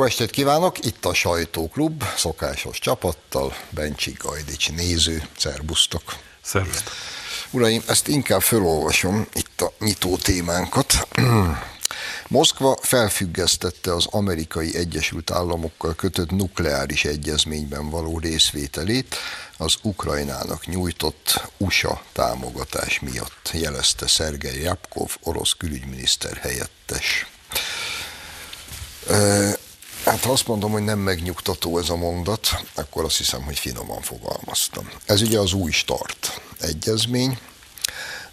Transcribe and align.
Jó 0.00 0.06
estét 0.06 0.30
kívánok! 0.30 0.84
Itt 0.84 1.04
a 1.04 1.14
Sajtóklub, 1.14 2.04
szokásos 2.16 2.78
csapattal, 2.78 3.54
Bencsi 3.70 4.16
Gajdics 4.18 4.72
néző, 4.72 5.22
szerbusztok! 5.36 6.02
Szervusztok! 6.42 6.92
Uraim, 7.50 7.82
ezt 7.86 8.08
inkább 8.08 8.40
felolvasom, 8.40 9.26
itt 9.32 9.60
a 9.60 9.72
nyitó 9.78 10.16
témánkat. 10.16 11.08
Moszkva 12.28 12.78
felfüggesztette 12.82 13.94
az 13.94 14.06
amerikai 14.10 14.76
Egyesült 14.76 15.30
Államokkal 15.30 15.94
kötött 15.94 16.30
nukleáris 16.30 17.04
egyezményben 17.04 17.90
való 17.90 18.18
részvételét 18.18 19.16
az 19.56 19.76
Ukrajnának 19.82 20.66
nyújtott 20.66 21.48
USA 21.56 22.02
támogatás 22.12 23.00
miatt, 23.00 23.50
jelezte 23.52 24.06
Szergej 24.06 24.60
Japkov, 24.60 25.16
orosz 25.22 25.52
külügyminiszter 25.58 26.36
helyettes. 26.36 27.26
Hát 30.04 30.24
ha 30.24 30.32
azt 30.32 30.46
mondom, 30.46 30.70
hogy 30.70 30.84
nem 30.84 30.98
megnyugtató 30.98 31.78
ez 31.78 31.88
a 31.88 31.96
mondat, 31.96 32.64
akkor 32.74 33.04
azt 33.04 33.16
hiszem, 33.16 33.42
hogy 33.42 33.58
finoman 33.58 34.00
fogalmaztam. 34.00 34.90
Ez 35.04 35.22
ugye 35.22 35.38
az 35.38 35.52
új 35.52 35.70
start 35.70 36.40
egyezmény, 36.60 37.38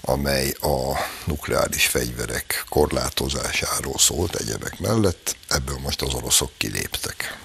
amely 0.02 0.54
a 0.62 0.98
nukleáris 1.26 1.88
fegyverek 1.88 2.66
korlátozásáról 2.70 3.98
szólt 3.98 4.36
egyebek 4.36 4.80
mellett, 4.80 5.36
ebből 5.48 5.78
most 5.84 6.02
az 6.02 6.14
oroszok 6.14 6.52
kiléptek. 6.58 7.38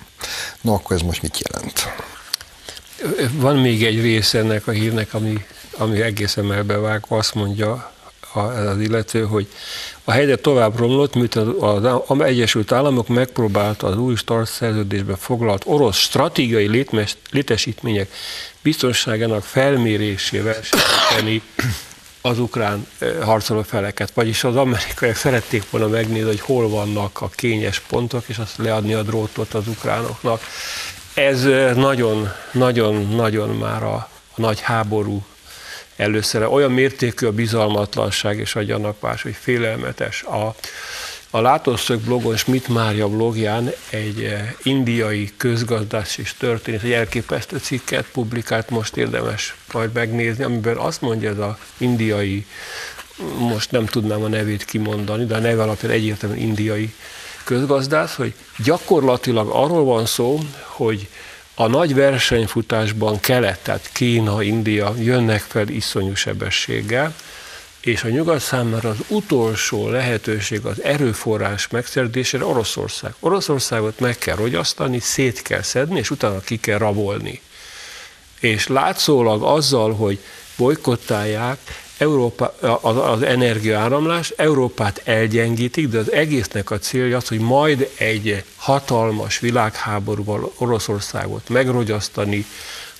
Na 0.60 0.72
akkor 0.72 0.96
ez 0.96 1.02
most 1.02 1.22
mit 1.22 1.38
jelent? 1.48 1.88
Van 3.32 3.56
még 3.56 3.84
egy 3.84 4.00
része 4.00 4.38
ennek 4.38 4.66
a 4.66 4.70
hírnek, 4.70 5.14
ami, 5.14 5.44
ami 5.76 6.00
egészen 6.00 6.44
melbevágva, 6.44 7.16
azt 7.16 7.34
mondja 7.34 7.92
az 8.32 8.80
illető, 8.80 9.24
hogy 9.24 9.48
a 10.04 10.10
helyzet 10.10 10.42
tovább 10.42 10.78
romlott, 10.78 11.14
miután 11.14 11.54
az 12.06 12.20
Egyesült 12.20 12.72
Államok 12.72 13.08
megpróbálta 13.08 13.86
az 13.86 13.96
új 13.96 14.14
start 14.14 14.50
szerződésbe 14.50 15.16
foglalt 15.16 15.62
orosz 15.66 15.96
stratégiai 15.96 16.86
létesítmények 17.30 18.10
biztonságának 18.62 19.42
felmérésével 19.42 20.56
segíteni 20.62 21.42
az 22.20 22.38
ukrán 22.38 22.86
harcoló 23.22 23.62
feleket, 23.62 24.10
vagyis 24.14 24.44
az 24.44 24.56
amerikaiak 24.56 25.16
szerették 25.16 25.70
volna 25.70 25.88
megnézni, 25.88 26.26
hogy 26.26 26.40
hol 26.40 26.68
vannak 26.68 27.20
a 27.20 27.28
kényes 27.28 27.80
pontok, 27.80 28.24
és 28.26 28.38
azt 28.38 28.56
leadni 28.56 28.92
a 28.92 29.02
drótot 29.02 29.54
az 29.54 29.68
ukránoknak. 29.68 30.40
Ez 31.14 31.42
nagyon-nagyon-nagyon 31.74 33.48
már 33.48 33.82
a, 33.82 33.94
a 34.34 34.40
nagy 34.40 34.60
háború 34.60 35.24
először 36.02 36.42
olyan 36.42 36.72
mértékű 36.72 37.26
a 37.26 37.32
bizalmatlanság 37.32 38.38
és 38.38 38.54
a 38.54 38.62
gyanakvás, 38.62 39.22
hogy 39.22 39.36
félelmetes. 39.40 40.22
A, 40.22 40.54
a 41.30 41.40
Látószög 41.40 42.00
blogon, 42.00 42.36
Schmidt 42.36 42.68
Mária 42.68 43.08
blogján 43.08 43.70
egy 43.90 44.22
eh, 44.22 44.52
indiai 44.62 45.30
közgazdász 45.36 46.16
és 46.16 46.34
történet, 46.34 46.82
egy 46.82 46.92
elképesztő 46.92 47.58
cikket 47.58 48.06
publikált, 48.12 48.70
most 48.70 48.96
érdemes 48.96 49.54
majd 49.72 49.92
megnézni, 49.92 50.44
amiben 50.44 50.76
azt 50.76 51.00
mondja 51.00 51.30
ez 51.30 51.38
az 51.38 51.54
indiai, 51.76 52.46
most 53.38 53.70
nem 53.70 53.86
tudnám 53.86 54.22
a 54.22 54.28
nevét 54.28 54.64
kimondani, 54.64 55.24
de 55.24 55.34
a 55.34 55.38
neve 55.38 55.62
alapján 55.62 55.92
egyértelműen 55.92 56.40
indiai 56.40 56.94
közgazdász, 57.44 58.14
hogy 58.14 58.34
gyakorlatilag 58.64 59.48
arról 59.48 59.84
van 59.84 60.06
szó, 60.06 60.38
hogy 60.66 61.08
a 61.54 61.66
nagy 61.66 61.94
versenyfutásban 61.94 63.20
kelet, 63.20 63.58
tehát 63.62 63.90
Kína, 63.92 64.42
India 64.42 64.94
jönnek 64.98 65.40
fel 65.40 65.68
iszonyú 65.68 66.14
sebességgel, 66.14 67.14
és 67.80 68.04
a 68.04 68.08
nyugat 68.08 68.40
számára 68.40 68.88
az 68.88 68.98
utolsó 69.08 69.88
lehetőség 69.88 70.64
az 70.64 70.82
erőforrás 70.82 71.68
megszerzésére 71.68 72.44
Oroszország. 72.44 73.14
Oroszországot 73.20 74.00
meg 74.00 74.18
kell 74.18 74.36
rogyasztani, 74.36 74.98
szét 74.98 75.42
kell 75.42 75.62
szedni, 75.62 75.98
és 75.98 76.10
utána 76.10 76.40
ki 76.40 76.56
kell 76.56 76.78
rabolni. 76.78 77.40
És 78.40 78.66
látszólag 78.66 79.42
azzal, 79.42 79.94
hogy 79.94 80.18
bolykottálják, 80.56 81.58
Európa, 82.02 82.54
az, 82.80 82.96
az 82.96 83.22
energiaáramlás, 83.22 84.32
Európát 84.36 85.00
elgyengítik, 85.04 85.88
de 85.88 85.98
az 85.98 86.12
egésznek 86.12 86.70
a 86.70 86.78
célja 86.78 87.16
az, 87.16 87.28
hogy 87.28 87.38
majd 87.38 87.90
egy 87.98 88.44
hatalmas 88.56 89.38
világháborúval 89.38 90.52
Oroszországot 90.58 91.48
megrogyasztani, 91.48 92.46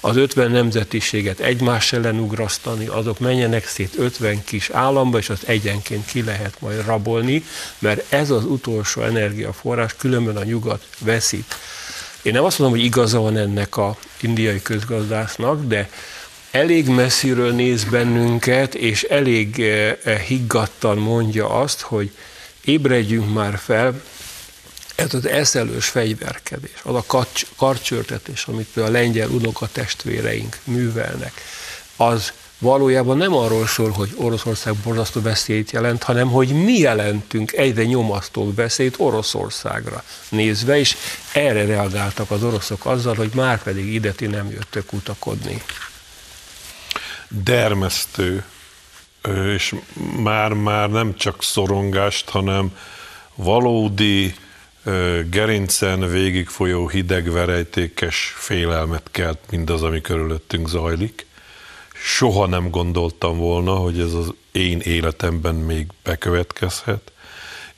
az 0.00 0.16
50 0.16 0.50
nemzetiséget 0.50 1.40
egymás 1.40 1.92
ellen 1.92 2.18
ugrasztani, 2.18 2.86
azok 2.86 3.18
menjenek 3.18 3.66
szét 3.66 3.98
50 3.98 4.44
kis 4.44 4.70
államba, 4.70 5.18
és 5.18 5.30
az 5.30 5.40
egyenként 5.46 6.04
ki 6.06 6.22
lehet 6.22 6.60
majd 6.60 6.84
rabolni, 6.86 7.44
mert 7.78 8.12
ez 8.12 8.30
az 8.30 8.44
utolsó 8.44 9.02
energiaforrás, 9.02 9.94
különben 9.96 10.36
a 10.36 10.44
nyugat 10.44 10.86
veszít. 10.98 11.54
Én 12.22 12.32
nem 12.32 12.44
azt 12.44 12.58
mondom, 12.58 12.78
hogy 12.78 12.86
igaza 12.86 13.20
van 13.20 13.36
ennek 13.36 13.76
a 13.76 13.96
indiai 14.20 14.62
közgazdásznak, 14.62 15.64
de 15.64 15.88
elég 16.52 16.88
messziről 16.88 17.52
néz 17.52 17.84
bennünket, 17.84 18.74
és 18.74 19.02
elég 19.02 19.60
eh, 19.60 19.96
eh, 20.04 20.18
higgadtan 20.18 20.98
mondja 20.98 21.50
azt, 21.50 21.80
hogy 21.80 22.10
ébredjünk 22.64 23.34
már 23.34 23.58
fel, 23.58 24.02
ez 24.94 25.14
az 25.14 25.26
eszelős 25.26 25.88
fegyverkedés, 25.88 26.80
az 26.82 26.94
a 26.94 27.24
karcsörtetés, 27.56 28.44
amit 28.44 28.76
a 28.76 28.90
lengyel 28.90 29.28
unoka 29.28 29.68
testvéreink 29.72 30.58
művelnek, 30.64 31.32
az 31.96 32.32
valójában 32.58 33.16
nem 33.16 33.34
arról 33.34 33.66
szól, 33.66 33.90
hogy 33.90 34.10
Oroszország 34.16 34.74
borzasztó 34.74 35.20
veszélyt 35.20 35.70
jelent, 35.70 36.02
hanem 36.02 36.28
hogy 36.28 36.48
mi 36.48 36.78
jelentünk 36.78 37.52
egyre 37.52 37.84
nyomasztóbb 37.84 38.54
veszélyt 38.54 38.94
Oroszországra 38.98 40.02
nézve, 40.28 40.78
és 40.78 40.96
erre 41.32 41.64
reagáltak 41.64 42.30
az 42.30 42.42
oroszok 42.42 42.86
azzal, 42.86 43.14
hogy 43.14 43.30
már 43.34 43.62
pedig 43.62 43.92
ide 43.94 44.12
ti 44.12 44.26
nem 44.26 44.50
jöttök 44.50 44.86
kutakodni 44.86 45.62
dermesztő, 47.44 48.44
és 49.54 49.74
már-már 50.22 50.90
nem 50.90 51.14
csak 51.14 51.42
szorongást, 51.42 52.28
hanem 52.28 52.76
valódi 53.34 54.34
gerincen 55.30 56.10
végigfolyó 56.10 56.88
hidegverejtékes 56.88 58.34
félelmet 58.36 59.08
kelt 59.10 59.38
mindaz, 59.50 59.82
ami 59.82 60.00
körülöttünk 60.00 60.68
zajlik. 60.68 61.26
Soha 61.94 62.46
nem 62.46 62.70
gondoltam 62.70 63.38
volna, 63.38 63.74
hogy 63.74 64.00
ez 64.00 64.12
az 64.12 64.32
én 64.52 64.80
életemben 64.80 65.54
még 65.54 65.86
bekövetkezhet, 66.02 67.12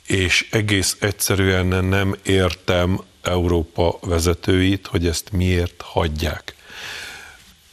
és 0.07 0.47
egész 0.51 0.97
egyszerűen 0.99 1.85
nem 1.85 2.15
értem 2.23 2.99
Európa 3.21 3.97
vezetőit, 4.01 4.87
hogy 4.87 5.07
ezt 5.07 5.31
miért 5.31 5.81
hagyják. 5.81 6.54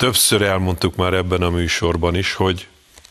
Többször 0.02 0.42
elmondtuk 0.42 0.96
már 0.96 1.12
ebben 1.12 1.42
a 1.42 1.50
műsorban 1.50 2.14
is, 2.14 2.34
hogy 2.34 2.66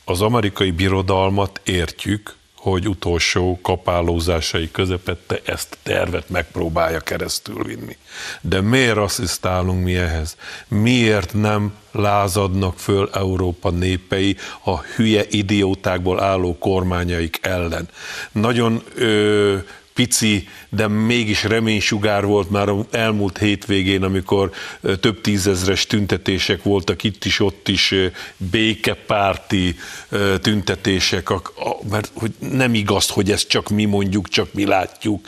az 0.06 0.22
amerikai 0.22 0.72
birodalmat 0.72 1.62
értjük, 1.64 2.36
hogy 2.56 2.88
utolsó 2.88 3.60
kapálózásai 3.62 4.72
közepette 4.72 5.40
ezt 5.46 5.68
a 5.72 5.78
tervet 5.84 6.30
megpróbálja 6.30 7.00
keresztül 7.00 7.64
vinni. 7.64 7.98
De 8.42 8.62
miért 8.62 8.98
asszisztálunk 8.98 9.84
mi 9.84 9.96
ehhez? 9.96 10.38
Miért 10.68 11.34
nem 11.34 11.74
lázadnak 11.92 12.80
föl 12.80 13.10
Európa 13.14 13.70
népei 13.70 14.38
a 14.64 14.82
hülye 14.82 15.26
idiótákból 15.30 16.24
álló 16.24 16.58
kormányaik 16.58 17.40
ellen? 17.42 17.90
Nagyon 18.32 18.84
ö, 18.96 19.58
pici, 19.94 20.48
de 20.70 20.88
mégis 20.88 21.44
reménysugár 21.44 22.26
volt 22.26 22.50
már 22.50 22.70
elmúlt 22.92 23.38
hétvégén, 23.38 24.04
amikor 24.04 24.52
több 25.00 25.22
tízezres 25.22 25.86
tüntetések 25.86 26.64
voltak 26.64 27.04
itt 27.04 27.26
is, 27.26 27.40
ott 27.40 27.68
is 27.68 27.94
békepárti 28.38 29.76
tüntetések, 30.42 31.30
mert 31.90 32.12
hogy 32.14 32.32
nem 32.40 32.74
igaz, 32.74 33.10
hogy 33.10 33.32
ezt 33.32 33.48
csak 33.48 33.70
mi 33.70 33.86
mondjuk, 33.86 34.30
csak 34.30 34.54
mi 34.54 34.66
látjuk. 34.66 35.28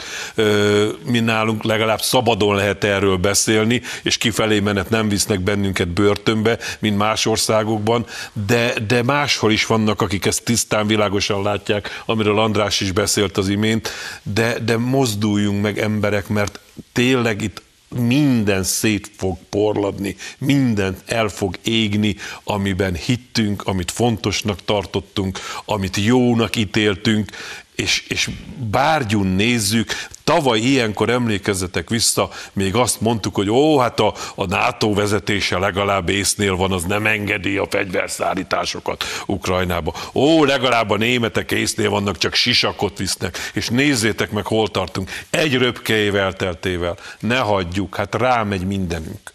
Mi 1.04 1.20
nálunk 1.20 1.64
legalább 1.64 2.00
szabadon 2.00 2.54
lehet 2.54 2.84
erről 2.84 3.16
beszélni, 3.16 3.82
és 4.02 4.18
kifelé 4.18 4.60
menet 4.60 4.90
nem 4.90 5.08
visznek 5.08 5.40
bennünket 5.40 5.88
börtönbe, 5.88 6.58
mint 6.78 6.96
más 6.96 7.26
országokban, 7.26 8.06
de, 8.46 8.74
de 8.86 9.02
máshol 9.02 9.52
is 9.52 9.66
vannak, 9.66 10.00
akik 10.00 10.26
ezt 10.26 10.44
tisztán 10.44 10.86
világosan 10.86 11.42
látják, 11.42 12.02
amiről 12.06 12.38
András 12.38 12.80
is 12.80 12.92
beszélt 12.92 13.36
az 13.36 13.48
imént, 13.48 13.90
de, 14.22 14.53
de 14.62 14.76
mozduljunk 14.76 15.62
meg 15.62 15.78
emberek, 15.78 16.28
mert 16.28 16.60
tényleg 16.92 17.42
itt 17.42 17.62
minden 17.98 18.62
szét 18.62 19.10
fog 19.16 19.38
porladni, 19.48 20.16
minden 20.38 20.96
el 21.06 21.28
fog 21.28 21.58
égni, 21.62 22.16
amiben 22.44 22.94
hittünk, 22.94 23.62
amit 23.62 23.90
fontosnak 23.90 24.64
tartottunk, 24.64 25.38
amit 25.64 25.96
jónak 25.96 26.56
ítéltünk. 26.56 27.30
És, 27.74 28.04
és 28.08 28.30
bárgyún 28.70 29.26
nézzük, 29.26 29.92
tavaly 30.24 30.58
ilyenkor 30.58 31.10
emlékezzetek 31.10 31.88
vissza, 31.88 32.30
még 32.52 32.74
azt 32.74 33.00
mondtuk, 33.00 33.34
hogy 33.34 33.50
ó, 33.50 33.78
hát 33.78 34.00
a, 34.00 34.14
a 34.34 34.46
NATO 34.46 34.94
vezetése 34.94 35.58
legalább 35.58 36.08
észnél 36.08 36.56
van, 36.56 36.72
az 36.72 36.84
nem 36.84 37.06
engedi 37.06 37.56
a 37.56 37.66
fegyverszállításokat 37.70 39.04
Ukrajnába. 39.26 39.94
Ó, 40.12 40.44
legalább 40.44 40.90
a 40.90 40.96
németek 40.96 41.50
észnél 41.50 41.90
vannak, 41.90 42.18
csak 42.18 42.34
sisakot 42.34 42.98
visznek, 42.98 43.38
és 43.52 43.68
nézzétek 43.68 44.30
meg, 44.30 44.46
hol 44.46 44.68
tartunk. 44.68 45.10
Egy 45.30 45.54
röpke 45.54 45.96
év 45.96 46.16
elteltével. 46.16 46.96
Ne 47.20 47.38
hagyjuk, 47.38 47.96
hát 47.96 48.14
rámegy 48.14 48.66
mindenünk. 48.66 49.33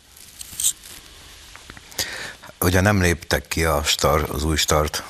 Ugye 2.61 2.81
nem 2.81 3.01
léptek 3.01 3.47
ki 3.47 3.63
a 3.63 3.83
star, 3.83 4.29
az 4.31 4.43
új 4.43 4.55
start 4.55 5.03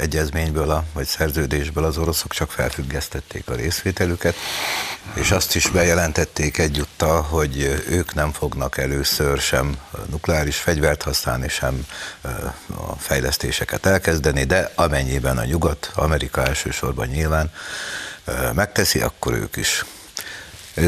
egyezményből, 0.00 0.70
a, 0.70 0.84
vagy 0.92 1.06
szerződésből 1.06 1.84
az 1.84 1.98
oroszok, 1.98 2.32
csak 2.32 2.50
felfüggesztették 2.50 3.48
a 3.48 3.54
részvételüket, 3.54 4.34
és 5.14 5.30
azt 5.30 5.54
is 5.54 5.68
bejelentették 5.68 6.58
egyúttal, 6.58 7.22
hogy 7.22 7.82
ők 7.88 8.14
nem 8.14 8.32
fognak 8.32 8.78
először 8.78 9.38
sem 9.38 9.76
nukleáris 10.10 10.56
fegyvert 10.56 11.02
használni, 11.02 11.48
sem 11.48 11.86
a 12.76 12.96
fejlesztéseket 12.98 13.86
elkezdeni, 13.86 14.44
de 14.44 14.72
amennyiben 14.74 15.38
a 15.38 15.44
nyugat, 15.44 15.90
Amerika 15.94 16.46
elsősorban 16.46 17.06
nyilván 17.06 17.52
megteszi, 18.54 19.00
akkor 19.00 19.32
ők 19.32 19.56
is. 19.56 19.84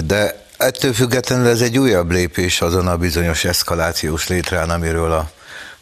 De 0.05 0.47
ettől 0.57 0.93
függetlenül 0.93 1.49
ez 1.49 1.61
egy 1.61 1.79
újabb 1.79 2.11
lépés 2.11 2.61
azon 2.61 2.89
a 2.89 2.97
bizonyos 2.97 3.45
eszkalációs 3.45 4.29
létrán, 4.29 4.71
amiről 4.71 5.13
a 5.13 5.31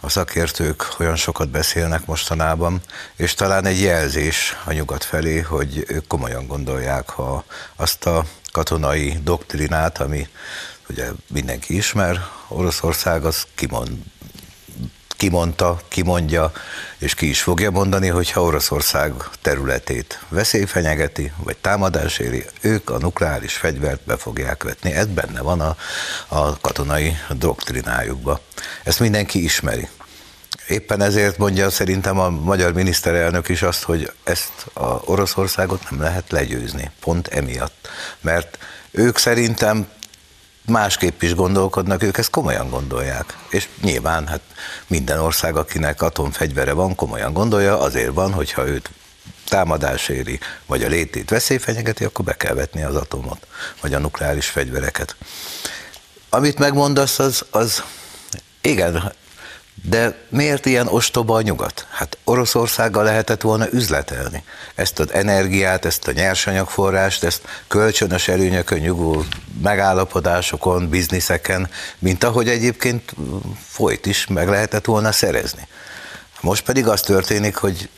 a 0.05 0.09
szakértők 0.09 0.95
olyan 0.99 1.17
sokat 1.17 1.49
beszélnek 1.49 2.07
mostanában, 2.07 2.81
és 3.17 3.35
talán 3.35 3.67
egy 3.67 3.81
jelzés 3.81 4.57
a 4.65 4.73
nyugat 4.73 5.05
felé, 5.05 5.39
hogy 5.39 5.85
ők 5.89 6.07
komolyan 6.07 6.47
gondolják, 6.47 7.09
ha 7.11 7.45
azt 7.77 8.07
a 8.07 8.25
katonai 8.53 9.19
doktrinát, 9.23 9.99
ami 9.99 10.29
ugye 10.89 11.09
mindenki 11.29 11.77
ismer, 11.77 12.21
Oroszország 12.49 13.25
az 13.25 13.47
kimond, 13.55 13.91
kimondta, 15.23 15.81
kimondja, 15.89 16.53
és 16.99 17.15
ki 17.15 17.29
is 17.29 17.43
fogja 17.43 17.71
mondani, 17.71 18.09
hogy 18.09 18.31
ha 18.31 18.43
Oroszország 18.43 19.13
területét 19.43 20.21
veszély 20.29 20.65
fenyegeti, 20.65 21.33
vagy 21.37 21.57
támadás 21.57 22.19
éri, 22.19 22.45
ők 22.61 22.91
a 22.91 22.99
nukleáris 22.99 23.55
fegyvert 23.55 24.01
be 24.05 24.17
fogják 24.17 24.63
vetni. 24.63 24.93
Ez 24.93 25.07
benne 25.07 25.41
van 25.41 25.61
a, 25.61 25.77
a 26.29 26.61
katonai 26.61 27.17
doktrinájukba. 27.31 28.41
Ezt 28.85 29.01
mindenki 29.01 29.45
ismeri. 29.45 29.89
Éppen 30.69 31.01
ezért 31.03 31.39
mondja 31.39 31.71
szerintem 31.71 32.19
a 32.19 32.29
magyar 32.29 32.73
miniszterelnök 32.73 33.49
is 33.49 33.63
azt, 33.63 33.83
hogy 33.83 34.13
ezt 34.25 34.53
a 34.73 35.01
Oroszországot 35.05 35.91
nem 35.91 36.01
lehet 36.01 36.31
legyőzni, 36.31 36.91
pont 37.01 37.29
emiatt. 37.29 37.89
Mert 38.21 38.59
ők 38.91 39.19
szerintem 39.19 39.87
másképp 40.67 41.23
is 41.23 41.35
gondolkodnak, 41.35 42.03
ők 42.03 42.19
ezt 42.19 42.31
komolyan 42.31 42.71
gondolják. 42.71 43.37
És 43.51 43.69
nyilván 43.81 44.27
hát 44.27 44.41
minden 44.87 45.19
ország, 45.19 45.57
akinek 45.57 46.03
atomfegyvere 46.03 46.73
van, 46.73 46.95
komolyan 46.95 47.33
gondolja, 47.33 47.81
azért 47.81 48.15
van, 48.15 48.33
hogyha 48.33 48.67
őt 48.67 48.91
támadás 49.49 50.09
éri, 50.09 50.39
vagy 50.67 50.85
a 50.85 50.89
létét 50.89 51.31
veszély 51.31 51.59
fenyegeti, 51.59 52.05
akkor 52.05 52.25
be 52.25 52.37
kell 52.37 52.55
vetni 52.55 52.83
az 52.83 52.95
atomot, 52.95 53.47
vagy 53.81 53.95
a 53.95 53.99
nukleáris 53.99 54.49
fegyvereket. 54.49 55.17
Amit 56.29 56.59
megmondasz, 56.59 57.19
az, 57.19 57.45
az 57.51 57.83
igen, 58.61 59.13
de 59.75 60.15
miért 60.29 60.67
ilyen 60.67 60.87
ostoba 60.87 61.35
a 61.35 61.43
nyugat? 61.43 61.87
Hát 61.91 62.19
Oroszországgal 62.25 63.05
lehetett 63.05 63.41
volna 63.41 63.71
üzletelni. 63.71 64.45
Ezt 64.75 64.99
az 64.99 65.13
energiát, 65.13 65.85
ezt 65.85 66.09
a 66.09 66.13
nyersanyagforrást, 66.13 67.25
ezt 67.25 67.43
kölcsönös 67.69 68.29
előnyökön 68.29 68.79
nyugvó 68.79 69.25
megállapodásokon, 69.63 70.89
bizniszeken, 70.89 71.71
mint 71.99 72.25
ahogy 72.25 72.49
egyébként 72.49 73.15
folyt 73.69 74.07
is, 74.07 74.27
meg 74.27 74.49
lehetett 74.49 74.85
volna 74.85 75.13
szerezni. 75.13 75.67
Most 76.41 76.65
pedig 76.65 76.89
az 76.89 77.01
történik, 77.01 77.57
hogy 77.57 77.89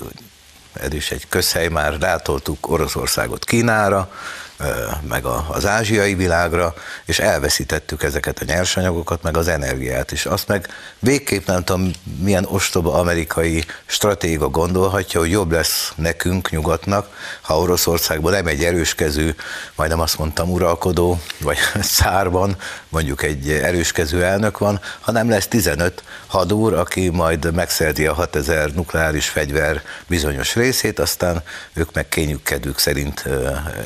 ez 0.73 0.93
is 0.93 1.11
egy 1.11 1.29
közhely, 1.29 1.69
már 1.69 1.99
rátoltuk 2.01 2.71
Oroszországot 2.71 3.45
Kínára, 3.45 4.13
meg 5.09 5.25
az 5.49 5.67
ázsiai 5.67 6.15
világra, 6.15 6.75
és 7.05 7.19
elveszítettük 7.19 8.03
ezeket 8.03 8.39
a 8.39 8.45
nyersanyagokat, 8.45 9.23
meg 9.23 9.37
az 9.37 9.49
energiát 9.49 10.13
is. 10.13 10.27
Azt 10.27 10.49
meg 10.49 10.69
végképp 10.99 11.47
nem 11.47 11.65
tudom, 11.65 11.91
milyen 12.19 12.45
ostoba 12.45 12.95
amerikai 12.95 13.65
stratéga 13.87 14.49
gondolhatja, 14.49 15.21
hogy 15.21 15.31
jobb 15.31 15.53
lesz 15.53 15.93
nekünk, 15.97 16.51
nyugatnak, 16.51 17.09
ha 17.41 17.59
Oroszországban 17.59 18.33
nem 18.33 18.47
egy 18.47 18.65
erőskező, 18.65 19.37
majdnem 19.75 20.01
azt 20.01 20.19
mondtam 20.19 20.51
uralkodó, 20.51 21.21
vagy 21.41 21.59
szárban, 21.81 22.57
mondjuk 22.89 23.23
egy 23.23 23.51
erőskező 23.51 24.25
elnök 24.25 24.59
van, 24.59 24.81
hanem 25.01 25.29
lesz 25.29 25.49
15 25.49 26.03
hadúr, 26.27 26.75
aki 26.75 27.09
majd 27.09 27.55
megszerzi 27.55 28.07
a 28.07 28.15
6000 28.15 28.73
nukleáris 28.73 29.29
fegyver 29.29 29.83
bizonyos 30.07 30.55
részét, 30.55 30.99
aztán 30.99 31.43
ők 31.73 31.93
meg 31.93 32.09
kényük 32.09 32.43
kedvük 32.43 32.79
szerint 32.79 33.25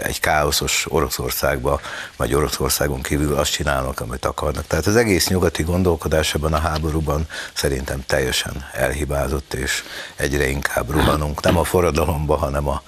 egy 0.03 0.21
káoszos 0.21 0.58
biztos 0.61 0.87
Oroszországba, 0.89 1.81
vagy 2.17 2.35
Oroszországon 2.35 3.03
kívül 3.03 3.37
azt 3.37 3.51
csinálnak, 3.51 4.01
amit 4.01 4.25
akarnak. 4.25 4.67
Tehát 4.67 4.87
az 4.87 4.97
egész 4.97 5.29
nyugati 5.29 5.63
gondolkodás 5.63 6.35
ebben 6.35 6.53
a 6.53 6.59
háborúban 6.59 7.27
szerintem 7.53 8.05
teljesen 8.07 8.69
elhibázott, 8.73 9.55
és 9.55 9.83
egyre 10.17 10.49
inkább 10.49 10.91
ruhanunk, 10.91 11.43
nem 11.43 11.57
a 11.57 11.65
forradalomba, 11.65 12.37
hanem 12.37 12.69
a, 12.69 12.83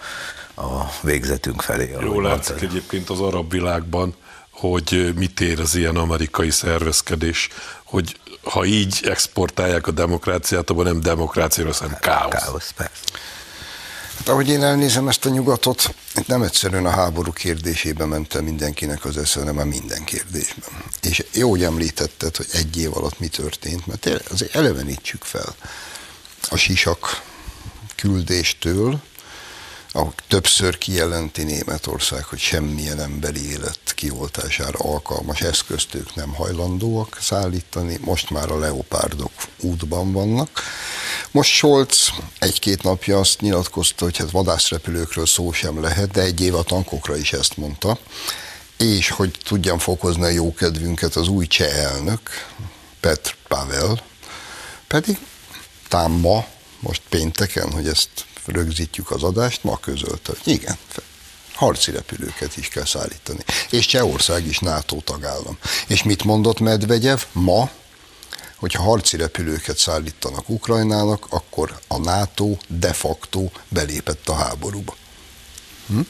a 0.54 0.90
végzetünk 1.02 1.62
felé. 1.62 1.96
Jó 2.00 2.20
látszik 2.20 2.48
mondtad. 2.48 2.70
egyébként 2.70 3.10
az 3.10 3.20
arab 3.20 3.50
világban, 3.50 4.14
hogy 4.50 5.12
mit 5.16 5.40
ér 5.40 5.60
az 5.60 5.74
ilyen 5.74 5.96
amerikai 5.96 6.50
szervezkedés, 6.50 7.48
hogy 7.84 8.16
ha 8.42 8.64
így 8.64 9.00
exportálják 9.04 9.86
a 9.86 9.90
demokráciát, 9.90 10.70
abban 10.70 10.84
nem 10.84 11.00
demokrácia, 11.00 11.72
hanem 11.72 11.96
káosz. 12.00 12.44
Káosz, 12.44 12.70
persze. 12.76 13.29
Hát, 14.20 14.28
ahogy 14.28 14.48
én 14.48 14.62
elnézem 14.62 15.08
ezt 15.08 15.24
a 15.24 15.28
nyugatot, 15.28 15.94
nem 16.26 16.42
egyszerűen 16.42 16.86
a 16.86 16.90
háború 16.90 17.32
kérdésében 17.32 18.08
mentem 18.08 18.44
mindenkinek 18.44 19.04
az 19.04 19.16
esze, 19.16 19.38
hanem 19.38 19.58
a 19.58 19.64
minden 19.64 20.04
kérdésben. 20.04 20.68
És 21.02 21.24
jó, 21.32 21.50
hogy 21.50 21.62
említetted, 21.62 22.36
hogy 22.36 22.46
egy 22.52 22.76
év 22.76 22.96
alatt 22.96 23.18
mi 23.18 23.28
történt, 23.28 23.86
mert 23.86 24.06
azért 24.30 24.54
elevenítsük 24.54 25.22
fel 25.22 25.54
a 26.48 26.56
sisak 26.56 27.22
küldéstől, 27.96 29.00
ahol 29.92 30.14
többször 30.28 30.78
kijelenti 30.78 31.42
Németország, 31.42 32.24
hogy 32.24 32.38
semmilyen 32.38 33.00
emberi 33.00 33.50
élet 33.50 33.80
kioltására 33.94 34.78
alkalmas 34.78 35.40
eszközt 35.40 35.94
ők 35.94 36.14
nem 36.14 36.34
hajlandóak 36.34 37.18
szállítani, 37.20 37.98
most 38.00 38.30
már 38.30 38.50
a 38.50 38.58
leopárdok 38.58 39.32
útban 39.60 40.12
vannak. 40.12 40.62
Most 41.30 41.50
Scholz 41.50 42.12
egy-két 42.38 42.82
napja 42.82 43.18
azt 43.18 43.40
nyilatkozta, 43.40 44.04
hogy 44.04 44.16
hát 44.16 44.30
vadászrepülőkről 44.30 45.26
szó 45.26 45.52
sem 45.52 45.80
lehet, 45.80 46.10
de 46.10 46.20
egy 46.20 46.40
év 46.40 46.54
a 46.54 46.62
tankokra 46.62 47.16
is 47.16 47.32
ezt 47.32 47.56
mondta, 47.56 47.98
és 48.76 49.10
hogy 49.10 49.38
tudjam 49.44 49.78
fokozni 49.78 50.22
a 50.22 50.28
jókedvünket 50.28 51.16
az 51.16 51.28
új 51.28 51.46
cseh 51.46 51.84
elnök, 51.84 52.20
Petr 53.00 53.34
Pavel, 53.48 54.02
pedig 54.86 55.18
tám 55.88 56.12
ma, 56.12 56.46
most 56.80 57.02
pénteken, 57.08 57.72
hogy 57.72 57.88
ezt 57.88 58.08
rögzítjük 58.46 59.10
az 59.10 59.22
adást, 59.22 59.64
ma 59.64 59.78
közölte, 59.78 60.32
hogy 60.42 60.52
igen, 60.52 60.76
harci 61.54 61.90
repülőket 61.90 62.56
is 62.56 62.68
kell 62.68 62.84
szállítani. 62.84 63.44
És 63.70 63.86
Csehország 63.86 64.46
is 64.46 64.58
NATO 64.58 65.00
tagállam. 65.00 65.58
És 65.86 66.02
mit 66.02 66.24
mondott 66.24 66.60
Medvegyev 66.60 67.20
ma? 67.32 67.70
Hogyha 68.56 68.82
harci 68.82 69.16
repülőket 69.16 69.78
szállítanak 69.78 70.48
Ukrajnának, 70.48 71.26
akkor 71.28 71.78
a 71.88 71.98
NATO 71.98 72.56
de 72.66 72.92
facto 72.92 73.50
belépett 73.68 74.28
a 74.28 74.34
háborúba. 74.34 74.96
Hm? 75.86 76.00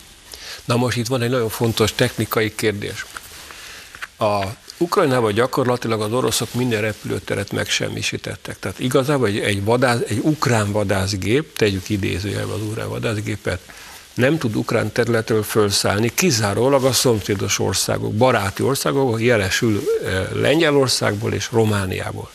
Na 0.65 0.77
most 0.77 0.97
itt 0.97 1.07
van 1.07 1.23
egy 1.23 1.31
nagyon 1.31 1.49
fontos 1.49 1.93
technikai 1.95 2.55
kérdés. 2.55 3.07
A 4.19 4.45
Ukrajnában 4.83 5.33
gyakorlatilag 5.33 6.01
az 6.01 6.13
oroszok 6.13 6.55
minden 6.55 6.81
repülőteret 6.81 7.53
megsemmisítettek. 7.53 8.59
Tehát 8.59 8.79
igazából 8.79 9.27
egy, 9.27 9.39
egy, 9.39 9.65
vadász, 9.65 10.01
egy 10.09 10.21
ukrán 10.23 10.73
vadászgép, 10.73 11.57
tegyük 11.57 11.89
idézőjelbe 11.89 12.53
az 12.53 12.61
ukrán 12.61 12.89
vadászgépet, 12.89 13.61
nem 14.15 14.39
tud 14.39 14.57
ukrán 14.57 14.93
területről 14.93 15.43
felszállni, 15.43 16.13
kizárólag 16.15 16.85
a 16.85 16.93
szomszédos 16.93 17.59
országok, 17.59 18.13
baráti 18.13 18.63
országok, 18.63 19.23
jelesül 19.23 19.83
eh, 20.05 20.27
Lengyelországból 20.33 21.33
és 21.33 21.49
Romániából. 21.53 22.31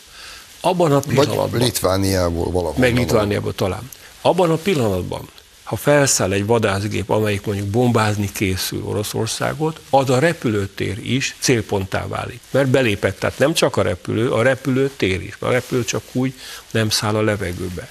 Abban 0.60 0.92
a 0.92 0.98
pillanatban... 0.98 1.50
Vagy 1.50 1.60
Litvániából 1.60 2.50
valahol. 2.50 2.74
Meg 2.78 2.94
Litvániából 2.94 3.54
talán. 3.54 3.90
Abban 4.20 4.50
a 4.50 4.56
pillanatban, 4.56 5.28
ha 5.66 5.76
felszáll 5.76 6.32
egy 6.32 6.46
vadászgép, 6.46 7.10
amelyik 7.10 7.46
mondjuk 7.46 7.66
bombázni 7.66 8.32
készül 8.32 8.82
Oroszországot, 8.84 9.80
az 9.90 10.10
a 10.10 10.18
repülőtér 10.18 10.98
is 11.02 11.36
célponttá 11.38 12.06
válik. 12.06 12.40
Mert 12.50 12.68
belépett, 12.68 13.18
tehát 13.18 13.38
nem 13.38 13.52
csak 13.52 13.76
a 13.76 13.82
repülő, 13.82 14.30
a 14.30 14.42
repülőtér 14.42 15.22
is. 15.22 15.36
A 15.38 15.50
repülő 15.50 15.84
csak 15.84 16.02
úgy 16.12 16.34
nem 16.70 16.90
száll 16.90 17.14
a 17.14 17.22
levegőbe. 17.22 17.88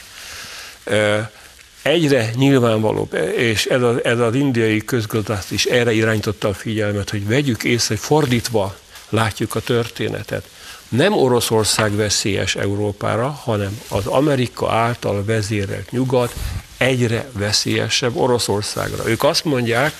egyre 1.81 2.31
nyilvánvalóbb, 2.35 3.13
és 3.37 3.65
ez, 3.65 3.81
a, 3.81 3.99
ez 4.03 4.19
az 4.19 4.35
indiai 4.35 4.85
közgazdász 4.85 5.51
is 5.51 5.65
erre 5.65 5.91
irányította 5.91 6.47
a 6.47 6.53
figyelmet, 6.53 7.09
hogy 7.09 7.27
vegyük 7.27 7.63
észre, 7.63 7.95
hogy 7.95 8.03
fordítva 8.03 8.77
látjuk 9.09 9.55
a 9.55 9.59
történetet. 9.59 10.49
Nem 10.89 11.13
Oroszország 11.13 11.95
veszélyes 11.95 12.55
Európára, 12.55 13.29
hanem 13.29 13.81
az 13.87 14.05
Amerika 14.05 14.71
által 14.71 15.23
vezérelt 15.25 15.91
nyugat 15.91 16.33
egyre 16.77 17.29
veszélyesebb 17.31 18.15
Oroszországra. 18.15 19.09
Ők 19.09 19.23
azt 19.23 19.45
mondják, 19.45 19.93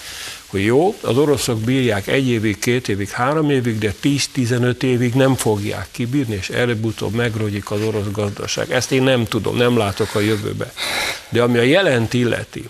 hogy 0.46 0.65
jó, 0.65 0.96
az 1.01 1.18
oroszok 1.18 1.60
bírják 1.60 2.08
egy 2.08 2.27
évig, 2.27 2.60
két 2.60 2.88
évig, 2.88 3.10
három 3.10 3.50
évig, 3.50 3.77
de 3.77 3.94
10-15 4.04 4.82
évig 4.82 5.13
nem 5.13 5.36
fogják 5.36 5.88
kibírni, 5.92 6.36
és 6.36 6.50
előbb-utóbb 6.50 7.13
megrogyik 7.13 7.72
az 7.72 7.82
orosz 7.82 8.12
gazdaság. 8.12 8.72
Ezt 8.72 8.92
én 8.92 9.04
nem 9.04 9.25
tudom, 9.25 9.56
nem 9.56 9.77
látok 9.77 10.15
a 10.15 10.20
jövőbe. 10.20 10.74
De 11.30 11.42
ami 11.42 11.58
a 11.58 11.62
jelent 11.62 12.13
illeti, 12.13 12.70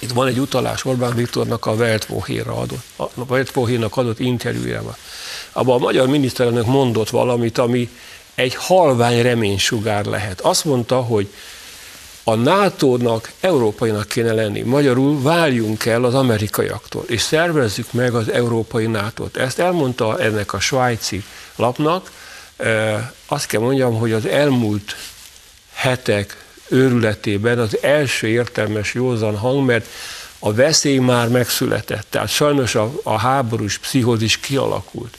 itt 0.00 0.10
van 0.10 0.26
egy 0.26 0.38
utalás 0.38 0.84
Orbán 0.84 1.14
Viktornak 1.14 1.66
a 1.66 1.72
Weltwoche-ra 1.72 2.56
adott, 2.56 3.96
adott 3.96 4.20
interjújában. 4.20 4.96
Abban 5.56 5.76
a 5.76 5.84
magyar 5.84 6.06
miniszterelnök 6.06 6.66
mondott 6.66 7.10
valamit, 7.10 7.58
ami 7.58 7.88
egy 8.34 8.54
halvány 8.54 9.22
reménysugár 9.22 10.04
lehet. 10.04 10.40
Azt 10.40 10.64
mondta, 10.64 11.00
hogy 11.00 11.28
a 12.24 12.34
NATO-nak 12.34 13.32
európainak 13.40 14.08
kéne 14.08 14.32
lenni. 14.32 14.60
Magyarul 14.60 15.22
váljunk 15.22 15.84
el 15.84 16.04
az 16.04 16.14
amerikaiaktól, 16.14 17.04
és 17.06 17.20
szervezzük 17.20 17.92
meg 17.92 18.14
az 18.14 18.28
európai 18.30 18.86
NATO-t. 18.86 19.36
Ezt 19.36 19.58
elmondta 19.58 20.18
ennek 20.18 20.52
a 20.52 20.60
svájci 20.60 21.24
lapnak. 21.56 22.10
Azt 23.26 23.46
kell 23.46 23.60
mondjam, 23.60 23.98
hogy 23.98 24.12
az 24.12 24.26
elmúlt 24.26 24.96
hetek 25.72 26.44
őrületében 26.68 27.58
az 27.58 27.78
első 27.80 28.26
értelmes 28.26 28.94
józan 28.94 29.36
hang, 29.36 29.66
mert 29.66 29.86
a 30.38 30.52
veszély 30.52 30.98
már 30.98 31.28
megszületett. 31.28 32.06
Tehát 32.10 32.28
sajnos 32.28 32.74
a, 32.74 32.92
a 33.02 33.18
háborús 33.18 33.78
pszichózis 33.78 34.38
kialakult. 34.38 35.16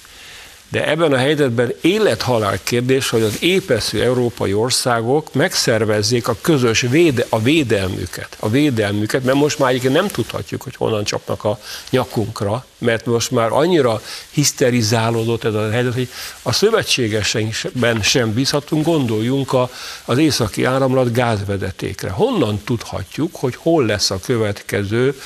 De 0.76 0.88
ebben 0.88 1.14
a 1.14 1.18
helyzetben 1.18 1.74
élethalál 1.82 2.60
kérdés, 2.64 3.10
hogy 3.10 3.22
az 3.22 3.38
épesző 3.42 4.04
európai 4.04 4.54
országok 4.54 5.34
megszervezzék 5.34 6.28
a 6.28 6.38
közös 6.42 6.82
véde, 6.82 7.26
a 7.30 7.40
védelmüket, 7.40 8.38
a 8.40 8.50
védelmüket, 8.50 9.24
mert 9.24 9.38
most 9.38 9.60
már 9.60 9.74
nem 9.74 10.08
tudhatjuk, 10.08 10.62
hogy 10.62 10.76
honnan 10.76 11.04
csapnak 11.04 11.44
a 11.44 11.60
nyakunkra, 11.90 12.66
mert 12.86 13.06
most 13.06 13.32
már 13.32 13.52
annyira 13.52 14.02
hiszterizálódott 14.30 15.44
ez 15.44 15.54
a 15.54 15.72
helyzet, 15.72 15.94
hogy 15.94 16.10
a 16.42 16.52
szövetségesekben 16.52 18.02
sem 18.02 18.34
bízhatunk, 18.34 18.86
gondoljunk 18.86 19.54
a, 19.54 19.70
az 20.06 20.18
északi 20.18 20.64
áramlat 20.64 21.12
gázvezetékre. 21.12 22.10
Honnan 22.10 22.62
tudhatjuk, 22.64 23.36
hogy 23.36 23.56
hol 23.56 23.86
lesz 23.86 24.10
a 24.10 24.20
következő 24.20 25.22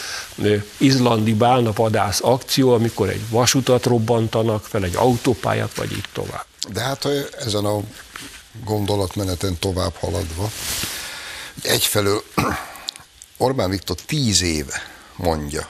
izlandi 0.77 1.33
bálnapadász 1.33 2.19
akció, 2.23 2.73
amikor 2.73 3.09
egy 3.09 3.29
vasutat 3.29 3.85
robbantanak 3.85 4.65
fel, 4.65 4.83
egy 4.83 4.95
autópályát, 4.95 5.75
vagy 5.75 5.91
így 5.91 6.09
tovább. 6.13 6.45
De 6.73 6.81
hát 6.81 7.07
ezen 7.45 7.65
a 7.65 7.79
gondolatmeneten 8.65 9.57
tovább 9.59 9.93
haladva, 9.95 10.51
egyfelől 11.61 12.23
Orbán 13.37 13.69
Viktor 13.69 13.95
tíz 13.95 14.41
éve 14.41 14.81
mondja, 15.15 15.67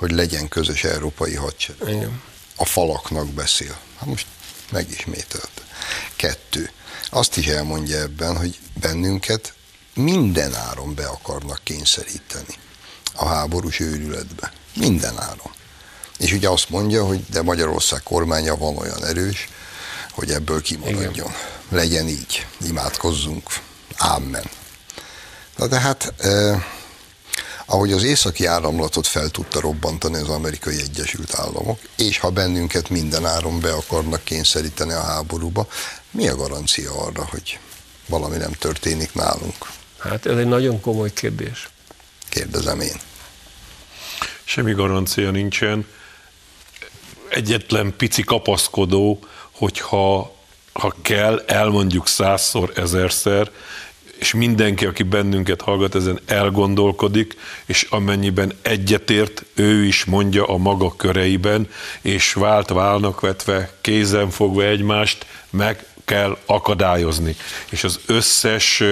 hogy 0.00 0.10
legyen 0.10 0.48
közös 0.48 0.84
európai 0.84 1.34
hadsereg. 1.34 2.08
A 2.56 2.64
falaknak 2.64 3.26
beszél. 3.26 3.78
Hát 3.98 4.08
most 4.08 4.26
megismételte. 4.70 5.62
Kettő. 6.16 6.70
Azt 7.10 7.36
is 7.36 7.46
elmondja 7.46 7.98
ebben, 7.98 8.36
hogy 8.36 8.58
bennünket 8.80 9.54
minden 9.94 10.54
áron 10.54 10.94
be 10.94 11.06
akarnak 11.06 11.60
kényszeríteni 11.64 12.54
a 13.14 13.26
háborús 13.26 13.80
őrületbe. 13.80 14.52
Minden 14.76 15.18
áron. 15.18 15.52
És 16.18 16.32
ugye 16.32 16.48
azt 16.48 16.68
mondja, 16.68 17.04
hogy 17.04 17.24
de 17.30 17.42
Magyarország 17.42 18.02
kormánya 18.02 18.56
van 18.56 18.76
olyan 18.76 19.04
erős, 19.04 19.48
hogy 20.10 20.30
ebből 20.30 20.62
kimaradjon. 20.62 21.12
Igen. 21.12 21.34
Legyen 21.68 22.08
így. 22.08 22.46
Imádkozzunk. 22.66 23.48
Amen. 23.98 24.50
Na 25.56 25.66
de 25.66 25.80
hát 25.80 26.12
eh, 26.18 26.64
ahogy 27.70 27.92
az 27.92 28.02
északi 28.02 28.46
áramlatot 28.46 29.06
fel 29.06 29.28
tudta 29.28 29.60
robbantani 29.60 30.16
az 30.16 30.28
amerikai 30.28 30.80
Egyesült 30.80 31.34
Államok, 31.34 31.78
és 31.96 32.18
ha 32.18 32.30
bennünket 32.30 32.88
minden 32.88 33.26
áron 33.26 33.60
be 33.60 33.72
akarnak 33.72 34.24
kényszeríteni 34.24 34.92
a 34.92 35.02
háborúba, 35.02 35.66
mi 36.10 36.28
a 36.28 36.36
garancia 36.36 36.92
arra, 36.92 37.26
hogy 37.30 37.58
valami 38.08 38.36
nem 38.36 38.52
történik 38.52 39.14
nálunk? 39.14 39.54
Hát 39.98 40.26
ez 40.26 40.36
egy 40.36 40.46
nagyon 40.46 40.80
komoly 40.80 41.12
kérdés. 41.12 41.68
Kérdezem 42.28 42.80
én. 42.80 43.00
Semmi 44.44 44.72
garancia 44.72 45.30
nincsen. 45.30 45.86
Egyetlen 47.28 47.96
pici 47.96 48.22
kapaszkodó, 48.22 49.18
hogyha 49.50 50.34
ha 50.72 50.94
kell, 51.02 51.42
elmondjuk 51.46 52.08
százszor, 52.08 52.72
ezerszer, 52.74 53.50
és 54.20 54.34
mindenki, 54.34 54.86
aki 54.86 55.02
bennünket 55.02 55.60
hallgat, 55.60 55.94
ezen 55.94 56.20
elgondolkodik, 56.26 57.36
és 57.66 57.86
amennyiben 57.90 58.52
egyetért, 58.62 59.44
ő 59.54 59.84
is 59.84 60.04
mondja 60.04 60.44
a 60.44 60.56
maga 60.56 60.96
köreiben, 60.96 61.68
és 62.00 62.32
vált 62.32 62.68
válnak 62.68 63.20
vetve, 63.20 63.70
kézen 63.80 64.30
fogva 64.30 64.64
egymást, 64.64 65.26
meg 65.50 65.84
kell 66.10 66.36
akadályozni. 66.46 67.36
És 67.70 67.84
az 67.84 68.00
összes 68.06 68.82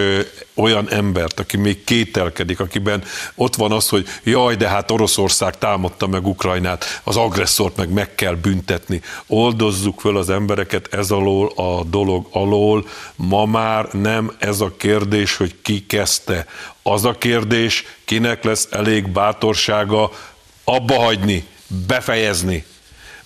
olyan 0.54 0.90
embert, 0.90 1.40
aki 1.40 1.56
még 1.56 1.84
kételkedik, 1.84 2.60
akiben 2.60 3.04
ott 3.34 3.54
van 3.54 3.72
az, 3.72 3.88
hogy 3.88 4.06
jaj, 4.24 4.56
de 4.56 4.68
hát 4.68 4.90
Oroszország 4.90 5.58
támadta 5.58 6.06
meg 6.06 6.26
Ukrajnát, 6.26 7.00
az 7.04 7.16
agresszort 7.16 7.76
meg 7.76 7.88
meg 7.88 8.14
kell 8.14 8.34
büntetni. 8.34 9.00
Oldozzuk 9.26 10.00
föl 10.00 10.16
az 10.16 10.30
embereket 10.30 10.94
ez 10.94 11.10
alól, 11.10 11.52
a 11.54 11.84
dolog 11.84 12.26
alól. 12.30 12.86
Ma 13.16 13.44
már 13.44 13.88
nem 13.92 14.36
ez 14.38 14.60
a 14.60 14.72
kérdés, 14.76 15.36
hogy 15.36 15.54
ki 15.62 15.86
kezdte. 15.86 16.46
Az 16.82 17.04
a 17.04 17.12
kérdés, 17.12 17.84
kinek 18.04 18.44
lesz 18.44 18.68
elég 18.70 19.08
bátorsága 19.08 20.10
abba 20.64 20.94
hagyni, 20.94 21.46
befejezni, 21.86 22.64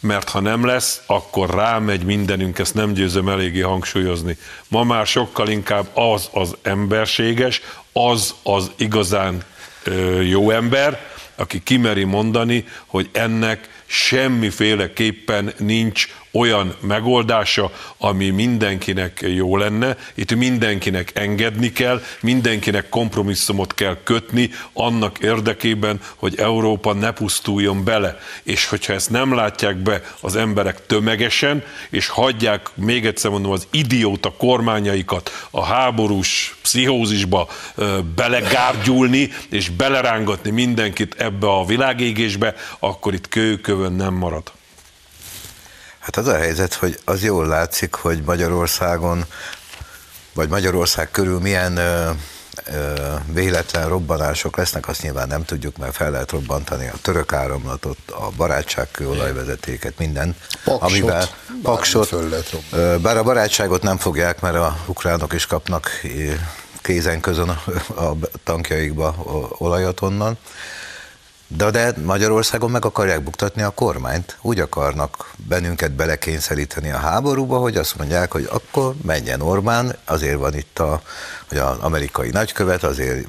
mert 0.02 0.28
ha 0.28 0.40
nem 0.40 0.66
lesz, 0.66 1.02
akkor 1.06 1.50
rámegy 1.50 2.04
mindenünk, 2.04 2.59
ezt 2.59 2.75
nem 2.75 2.92
győzöm 2.92 3.28
eléggé 3.28 3.61
hangsúlyozni. 3.61 4.37
Ma 4.68 4.82
már 4.82 5.06
sokkal 5.06 5.49
inkább 5.49 5.97
az 5.97 6.28
az 6.32 6.56
emberséges, 6.62 7.61
az 7.92 8.35
az 8.42 8.71
igazán 8.76 9.42
ö, 9.85 10.21
jó 10.21 10.50
ember, 10.50 11.00
aki 11.37 11.62
kimeri 11.62 12.04
mondani, 12.04 12.64
hogy 12.87 13.09
ennek 13.12 13.68
semmiféleképpen 13.87 15.52
nincs 15.59 16.09
olyan 16.33 16.75
megoldása, 16.81 17.71
ami 17.99 18.31
mindenkinek 18.31 19.25
jó 19.35 19.57
lenne. 19.57 19.97
Itt 20.15 20.35
mindenkinek 20.35 21.11
engedni 21.15 21.73
kell, 21.73 22.03
mindenkinek 22.21 22.89
kompromisszumot 22.89 23.75
kell 23.75 23.97
kötni 24.03 24.51
annak 24.73 25.19
érdekében, 25.19 26.01
hogy 26.17 26.39
Európa 26.39 26.93
ne 26.93 27.11
pusztuljon 27.11 27.85
bele. 27.85 28.19
És 28.43 28.67
hogyha 28.67 28.93
ezt 28.93 29.11
nem 29.11 29.35
látják 29.35 29.77
be 29.77 30.03
az 30.21 30.37
emberek 30.37 30.87
tömegesen, 30.87 31.62
és 31.91 32.09
hagyják, 32.09 32.71
még 32.75 33.07
egyszer 33.07 33.31
mondom, 33.31 33.53
az 33.53 33.67
idióta 33.71 34.33
kormányaikat 34.37 35.31
a 35.51 35.65
háborús 35.65 36.57
pszichózisba 36.62 37.49
belegárgyulni, 38.15 39.31
és 39.51 39.69
belerángatni 39.69 40.51
mindenkit 40.51 41.15
ebbe 41.19 41.47
a 41.47 41.65
világégésbe, 41.65 42.55
akkor 42.79 43.15
itt 43.15 43.29
kőkövön 43.29 43.93
nem 43.93 44.15
marad. 44.15 44.53
Hát 46.02 46.16
az 46.16 46.26
a 46.26 46.37
helyzet, 46.37 46.75
hogy 46.75 46.99
az 47.04 47.23
jól 47.23 47.47
látszik, 47.47 47.94
hogy 47.94 48.23
Magyarországon, 48.23 49.25
vagy 50.35 50.49
Magyarország 50.49 51.11
körül 51.11 51.40
milyen 51.40 51.76
ö, 51.76 52.11
ö, 52.66 52.94
véletlen 53.32 53.88
robbanások 53.88 54.56
lesznek, 54.56 54.88
azt 54.88 55.02
nyilván 55.02 55.28
nem 55.28 55.44
tudjuk, 55.44 55.76
mert 55.76 55.94
fel 55.94 56.11
lehet 56.11 56.30
robbantani 56.30 56.88
a 56.88 56.99
török 57.02 57.32
áramlatot, 57.32 57.99
a 58.06 58.30
barátságkő 58.37 59.09
olajvezetéket, 59.09 59.99
minden. 59.99 60.37
Paksot, 60.64 60.90
amivel, 60.90 61.28
paksot, 61.62 62.06
föl 62.06 62.28
bár 62.99 63.16
a 63.16 63.23
barátságot 63.23 63.82
nem 63.82 63.99
fogják, 63.99 64.40
mert 64.40 64.56
a 64.56 64.76
ukránok 64.87 65.32
is 65.32 65.47
kapnak 65.47 65.90
kézen 66.80 67.21
közön 67.21 67.49
a 67.97 68.12
tankjaikba 68.44 69.14
olajat 69.59 70.00
onnan, 70.00 70.38
de, 71.56 71.71
de 71.71 71.94
Magyarországon 72.04 72.71
meg 72.71 72.85
akarják 72.85 73.23
buktatni 73.23 73.62
a 73.62 73.71
kormányt. 73.71 74.37
Úgy 74.40 74.61
akarnak 74.61 75.30
bennünket 75.37 75.92
belekényszeríteni 75.92 76.90
a 76.90 76.97
háborúba, 76.97 77.59
hogy 77.59 77.76
azt 77.76 77.97
mondják, 77.97 78.32
hogy 78.32 78.49
akkor 78.50 78.94
menjen 79.02 79.40
Orbán, 79.40 79.97
azért 80.04 80.38
van 80.38 80.54
itt 80.54 80.78
a, 80.78 81.02
hogy 81.49 81.59
az 81.59 81.78
amerikai 81.78 82.30
nagykövet, 82.30 82.82
azért 82.85 83.26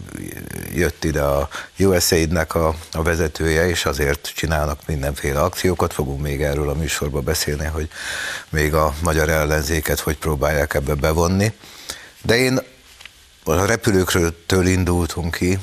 jött 0.73 1.03
ide 1.03 1.21
a 1.21 1.49
USAID-nek 1.79 2.55
a, 2.55 2.75
a 2.91 3.01
vezetője, 3.01 3.67
és 3.69 3.85
azért 3.85 4.31
csinálnak 4.35 4.79
mindenféle 4.85 5.41
akciókat. 5.41 5.93
Fogunk 5.93 6.21
még 6.21 6.41
erről 6.41 6.69
a 6.69 6.73
műsorba 6.73 7.21
beszélni, 7.21 7.65
hogy 7.65 7.89
még 8.49 8.73
a 8.73 8.93
magyar 9.03 9.29
ellenzéket 9.29 9.99
hogy 9.99 10.17
próbálják 10.17 10.73
ebbe 10.73 10.93
bevonni. 10.93 11.53
De 12.21 12.37
én 12.37 12.59
a 13.43 13.65
repülőkről 13.65 14.67
indultunk 14.67 15.35
ki, 15.35 15.59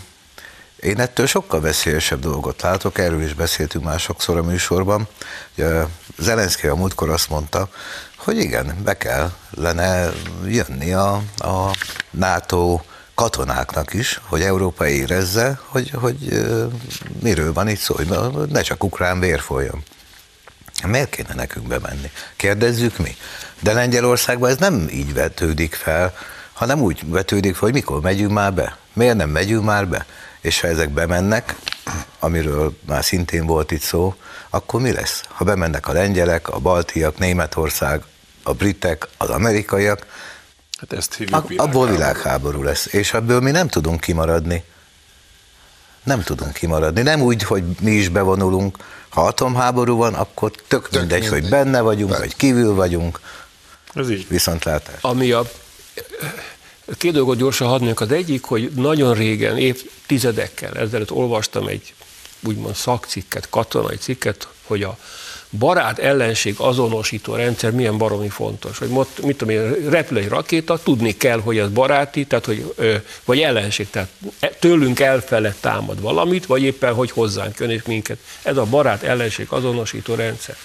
Én 0.81 1.01
ettől 1.01 1.27
sokkal 1.27 1.61
veszélyesebb 1.61 2.21
dolgot 2.21 2.63
látok, 2.63 2.99
erről 2.99 3.23
is 3.23 3.35
beszéltünk 3.35 3.85
már 3.85 4.01
sokszor 4.01 4.37
a 4.37 4.43
műsorban. 4.43 5.09
Zelenszky 6.19 6.67
a 6.67 6.75
múltkor 6.75 7.11
azt 7.11 7.29
mondta, 7.29 7.69
hogy 8.17 8.39
igen, 8.39 8.77
be 8.85 8.97
kellene 8.97 10.11
jönni 10.47 10.93
a, 10.93 11.23
a 11.37 11.77
NATO 12.11 12.81
katonáknak 13.15 13.95
is, 13.95 14.21
hogy 14.25 14.43
Európa 14.43 14.87
érezze, 14.89 15.61
hogy, 15.65 15.91
hogy 15.91 16.45
miről 17.23 17.53
van 17.53 17.69
itt 17.69 17.79
szó, 17.79 17.95
hogy 17.95 18.09
ne 18.49 18.61
csak 18.61 18.85
ukrán 18.85 19.21
vér 19.21 19.41
folyjon. 19.41 19.83
Miért 20.87 21.11
kéne 21.11 21.35
nekünk 21.35 21.67
bemenni? 21.67 22.11
Kérdezzük 22.37 22.99
mi. 22.99 23.17
De 23.61 23.73
Lengyelországban 23.73 24.51
ez 24.51 24.57
nem 24.57 24.89
így 24.91 25.15
vetődik 25.15 25.75
fel, 25.75 26.15
hanem 26.53 26.81
úgy 26.81 27.11
vetődik 27.11 27.53
fel, 27.53 27.61
hogy 27.61 27.73
mikor 27.73 28.01
megyünk 28.01 28.33
már 28.33 28.55
be. 28.55 28.77
Miért 28.93 29.17
nem 29.17 29.31
megyünk 29.31 29.65
már 29.65 29.89
be? 29.89 30.07
És 30.41 30.61
ha 30.61 30.67
ezek 30.67 30.91
bemennek, 30.91 31.57
amiről 32.19 32.77
már 32.87 33.05
szintén 33.05 33.47
volt 33.47 33.71
itt 33.71 33.83
szó, 33.83 34.15
akkor 34.51 34.81
mi 34.81 34.93
lesz? 34.93 35.23
Ha 35.29 35.45
bemennek 35.45 35.89
a 35.89 35.93
lengyelek, 35.93 36.49
a 36.49 36.59
baltiak, 36.59 37.19
Németország, 37.19 38.03
a 38.43 38.53
britek, 38.53 39.09
az 39.17 39.29
amerikaiak, 39.29 40.07
hát 40.81 40.93
ezt 40.93 41.15
hívjuk 41.15 41.49
világháború. 41.49 41.81
abból 41.81 41.97
világháború 41.97 42.63
lesz. 42.63 42.87
És 42.87 43.15
ebből 43.15 43.41
mi 43.41 43.51
nem 43.51 43.69
tudunk 43.69 44.01
kimaradni. 44.01 44.65
Nem 46.03 46.23
tudunk 46.23 46.53
kimaradni. 46.53 47.03
Nem 47.03 47.21
úgy, 47.21 47.43
hogy 47.43 47.65
mi 47.81 47.91
is 47.91 48.09
bevonulunk. 48.09 48.77
Ha 49.09 49.27
atomháború 49.27 49.97
van, 49.97 50.15
akkor 50.15 50.51
tök, 50.51 50.65
tök 50.67 51.01
mindegy, 51.01 51.21
mindegy, 51.21 51.41
hogy 51.41 51.51
benne 51.51 51.81
vagyunk, 51.81 52.19
vagy 52.19 52.37
kívül 52.37 52.75
vagyunk. 52.75 53.21
Ez 53.95 54.11
így. 54.11 54.29
Viszontlátás. 54.29 55.01
Ami 55.01 55.31
a 55.31 55.43
Két 56.99 57.13
dolgot 57.13 57.37
gyorsan 57.37 57.69
hadnék. 57.69 58.01
Az 58.01 58.13
egyik, 58.13 58.45
hogy 58.45 58.71
nagyon 58.75 59.15
régen, 59.15 59.59
évtizedekkel 59.59 60.75
ezelőtt 60.75 61.11
olvastam 61.11 61.67
egy 61.67 61.95
úgymond 62.41 62.75
szakcikket, 62.75 63.49
katonai 63.51 63.97
cikket, 63.97 64.49
hogy 64.67 64.83
a 64.83 64.99
barát 65.59 65.99
ellenség 65.99 66.55
azonosító 66.59 67.35
rendszer 67.35 67.71
milyen 67.71 67.99
baromi 67.99 68.29
fontos. 68.29 68.79
Hogy 68.79 68.89
mot, 68.89 69.23
mit 69.23 69.37
tudom 69.37 69.55
én, 69.55 69.89
repül 69.89 70.19
egy 70.19 70.29
rakéta, 70.29 70.79
tudni 70.79 71.17
kell, 71.17 71.41
hogy 71.41 71.59
ez 71.59 71.69
baráti, 71.69 72.27
tehát 72.27 72.45
hogy, 72.45 72.75
vagy 73.25 73.41
ellenség, 73.41 73.91
tehát 73.91 74.09
e, 74.41 74.49
tőlünk 74.49 75.01
elfele 75.01 75.55
támad 75.61 76.01
valamit, 76.01 76.47
vagy 76.47 76.63
éppen, 76.63 76.95
hogy 76.95 77.11
hozzánk 77.11 77.59
jön 77.59 77.71
és 77.71 77.83
minket. 77.83 78.19
Ez 78.43 78.57
a 78.57 78.65
barát 78.65 79.03
ellenség 79.03 79.47
azonosító 79.49 80.15
rendszer. 80.15 80.57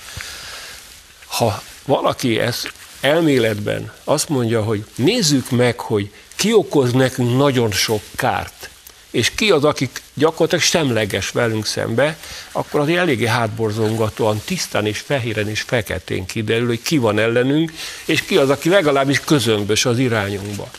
Ha 1.26 1.62
valaki 1.86 2.40
ezt 2.40 2.74
elméletben 3.02 3.92
azt 4.04 4.30
mondja, 4.30 4.64
hogy 4.64 4.86
nézzük 4.96 5.50
meg, 5.50 5.80
hogy 5.80 6.12
ki 6.36 6.54
okoz 6.54 6.92
nekünk 6.92 7.38
nagyon 7.38 7.72
sok 7.72 8.02
kárt, 8.16 8.70
és 9.16 9.32
ki 9.36 9.52
az, 9.52 9.64
akik 9.64 10.02
gyakorlatilag 10.14 10.64
semleges 10.64 11.30
velünk 11.30 11.66
szembe, 11.66 12.18
akkor 12.52 12.80
az 12.80 12.90
eléggé 12.90 13.26
hátborzongatóan, 13.26 14.42
tisztán 14.46 14.86
és 14.86 15.00
fehéren 15.00 15.50
és 15.50 15.62
feketén 15.62 16.26
kiderül, 16.26 16.68
hogy 16.68 16.82
ki 16.82 16.98
van 16.98 17.20
ellenünk, 17.20 17.74
és 18.06 18.22
ki 18.22 18.38
az, 18.38 18.50
aki 18.50 18.70
legalábbis 18.70 19.20
közömbös 19.20 19.86
az 19.86 20.00
irányunkba. 20.00 20.70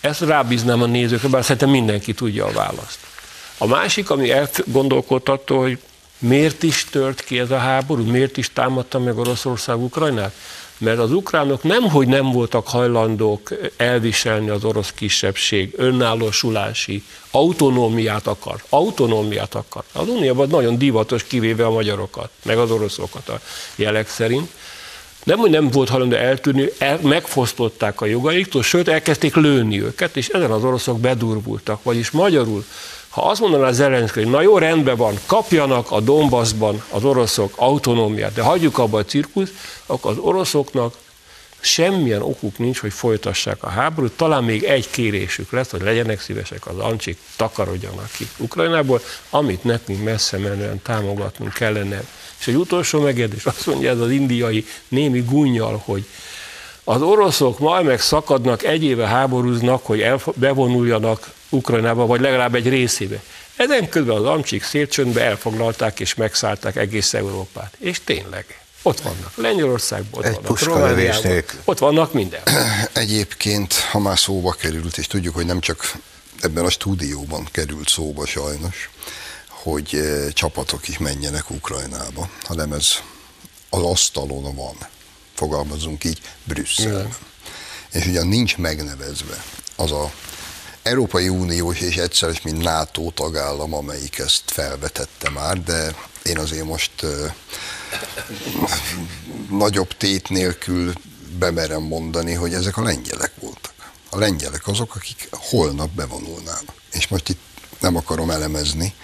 Ezt 0.00 0.20
rábíznám 0.20 0.82
a 0.82 0.86
nézőkre, 0.86 1.28
bár 1.28 1.42
szerintem 1.42 1.70
mindenki 1.70 2.14
tudja 2.14 2.46
a 2.46 2.52
választ. 2.52 2.98
A 3.58 3.66
másik, 3.66 4.10
ami 4.10 4.30
elgondolkodtató, 4.30 5.60
hogy 5.60 5.78
miért 6.18 6.62
is 6.62 6.84
tört 6.84 7.20
ki 7.20 7.38
ez 7.38 7.50
a 7.50 7.58
háború, 7.58 8.04
miért 8.04 8.36
is 8.36 8.52
támadta 8.52 8.98
meg 8.98 9.18
Oroszország 9.18 9.78
Ukrajnát? 9.78 10.34
mert 10.78 10.98
az 10.98 11.12
ukránok 11.12 11.62
nemhogy 11.62 12.06
nem 12.06 12.32
voltak 12.32 12.68
hajlandók 12.68 13.54
elviselni 13.76 14.48
az 14.48 14.64
orosz 14.64 14.92
kisebbség 14.92 15.74
önállósulási 15.76 17.02
autonómiát 17.30 18.26
akar. 18.26 18.62
Autonómiát 18.68 19.54
akar. 19.54 19.82
Az 19.92 20.08
Unióban 20.08 20.48
nagyon 20.48 20.78
divatos, 20.78 21.24
kivéve 21.24 21.66
a 21.66 21.70
magyarokat, 21.70 22.30
meg 22.42 22.58
az 22.58 22.70
oroszokat 22.70 23.28
a 23.28 23.40
jelek 23.76 24.08
szerint. 24.08 24.50
Nem, 25.24 25.38
hogy 25.38 25.50
nem 25.50 25.70
volt 25.70 25.88
hajlandó 25.88 26.16
eltűnni, 26.16 26.68
el, 26.78 26.98
megfosztották 27.02 28.00
a 28.00 28.06
jogaiktól, 28.06 28.62
sőt 28.62 28.88
elkezdték 28.88 29.34
lőni 29.34 29.82
őket, 29.82 30.16
és 30.16 30.28
ezen 30.28 30.50
az 30.50 30.64
oroszok 30.64 31.00
bedurvultak. 31.00 31.82
Vagyis 31.82 32.10
magyarul 32.10 32.64
ha 33.14 33.22
azt 33.22 33.40
mondaná 33.40 33.72
Zelenszky, 33.72 34.22
hogy 34.22 34.30
na 34.30 34.40
jó, 34.40 34.58
rendben 34.58 34.96
van, 34.96 35.18
kapjanak 35.26 35.90
a 35.90 36.00
Donbassban 36.00 36.82
az 36.90 37.04
oroszok 37.04 37.52
autonómiát, 37.56 38.32
de 38.32 38.42
hagyjuk 38.42 38.78
abba 38.78 38.98
a 38.98 39.04
cirkusz, 39.04 39.50
akkor 39.86 40.10
az 40.10 40.16
oroszoknak 40.18 40.94
semmilyen 41.60 42.22
okuk 42.22 42.58
nincs, 42.58 42.78
hogy 42.78 42.92
folytassák 42.92 43.62
a 43.62 43.68
háborút. 43.68 44.12
Talán 44.12 44.44
még 44.44 44.62
egy 44.62 44.90
kérésük 44.90 45.52
lesz, 45.52 45.70
hogy 45.70 45.82
legyenek 45.82 46.20
szívesek 46.20 46.66
az 46.66 46.78
ancsik, 46.78 47.18
takarodjanak 47.36 48.10
ki 48.16 48.28
Ukrajnából, 48.36 49.00
amit 49.30 49.64
nekünk 49.64 50.04
messze 50.04 50.38
menően 50.38 50.82
támogatnunk 50.82 51.52
kellene. 51.52 52.04
És 52.38 52.46
egy 52.46 52.56
utolsó 52.56 53.00
megjegyzés, 53.00 53.44
azt 53.44 53.66
mondja 53.66 53.90
ez 53.90 54.00
az 54.00 54.10
indiai 54.10 54.66
némi 54.88 55.20
gunnyal, 55.20 55.82
hogy 55.84 56.04
az 56.84 57.02
oroszok 57.02 57.58
majd 57.58 57.86
meg 57.86 58.00
szakadnak, 58.00 58.62
egy 58.62 58.84
éve 58.84 59.06
háborúznak, 59.06 59.86
hogy 59.86 60.00
elf- 60.00 60.38
bevonuljanak 60.38 61.33
Ukrajnába, 61.48 62.06
vagy 62.06 62.20
legalább 62.20 62.54
egy 62.54 62.68
részébe. 62.68 63.22
Ezen 63.56 63.88
közben 63.88 64.16
az 64.16 64.24
amcsik 64.24 64.62
szélcsöndbe 64.62 65.22
elfoglalták 65.22 66.00
és 66.00 66.14
megszállták 66.14 66.76
egész 66.76 67.14
Európát. 67.14 67.76
És 67.78 68.00
tényleg, 68.04 68.58
ott 68.82 69.00
vannak. 69.00 69.32
Lengyelországban, 69.36 70.24
ott 70.24 70.34
vannak 70.34 70.62
Romániában, 70.62 71.42
ott 71.64 71.78
vannak 71.78 72.12
minden. 72.12 72.42
Egyébként, 72.92 73.74
ha 73.74 73.98
már 73.98 74.18
szóba 74.18 74.50
került, 74.50 74.96
és 74.98 75.06
tudjuk, 75.06 75.34
hogy 75.34 75.46
nem 75.46 75.60
csak 75.60 75.92
ebben 76.40 76.64
a 76.64 76.70
stúdióban 76.70 77.48
került 77.50 77.88
szóba 77.88 78.26
sajnos, 78.26 78.90
hogy 79.48 79.88
eh, 79.92 80.30
csapatok 80.32 80.88
is 80.88 80.98
menjenek 80.98 81.50
Ukrajnába, 81.50 82.28
hanem 82.42 82.72
ez 82.72 82.88
az 83.70 83.82
asztalon 83.82 84.54
van, 84.54 84.76
fogalmazunk 85.34 86.04
így, 86.04 86.20
Brüsszelben. 86.44 87.14
És 87.92 88.06
ugyan 88.06 88.26
nincs 88.26 88.56
megnevezve 88.56 89.44
az 89.76 89.92
a 89.92 90.12
Európai 90.84 91.28
Uniós 91.28 91.80
és 91.80 91.96
egyszer 91.96 92.30
is, 92.30 92.42
mint 92.42 92.62
NATO 92.62 93.10
tagállam, 93.10 93.74
amelyik 93.74 94.18
ezt 94.18 94.42
felvetette 94.46 95.30
már, 95.30 95.62
de 95.62 95.94
én 96.22 96.38
azért 96.38 96.64
most 96.64 96.92
nagyobb 99.50 99.96
tét 99.96 100.28
nélkül 100.28 100.92
bemerem 101.38 101.82
mondani, 101.82 102.32
hogy 102.32 102.54
ezek 102.54 102.76
a 102.76 102.82
lengyelek 102.82 103.32
voltak. 103.40 103.72
A 104.10 104.18
lengyelek 104.18 104.66
azok, 104.66 104.94
akik 104.94 105.28
holnap 105.30 105.90
bevonulnának. 105.90 106.74
És 106.92 107.08
most 107.08 107.28
itt 107.28 107.40
nem 107.80 107.96
akarom 107.96 108.30
elemezni 108.30 108.94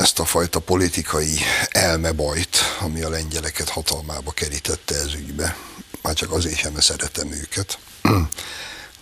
ezt 0.00 0.18
a 0.18 0.24
fajta 0.24 0.58
politikai 0.58 1.38
elmebajt, 1.68 2.56
ami 2.80 3.02
a 3.02 3.08
lengyeleket 3.08 3.68
hatalmába 3.68 4.30
kerítette 4.30 4.94
ez 4.94 5.14
ügybe. 5.14 5.56
Már 6.02 6.14
csak 6.14 6.32
azért 6.32 6.58
sem, 6.58 6.80
szeretem 6.80 7.32
őket. 7.32 7.78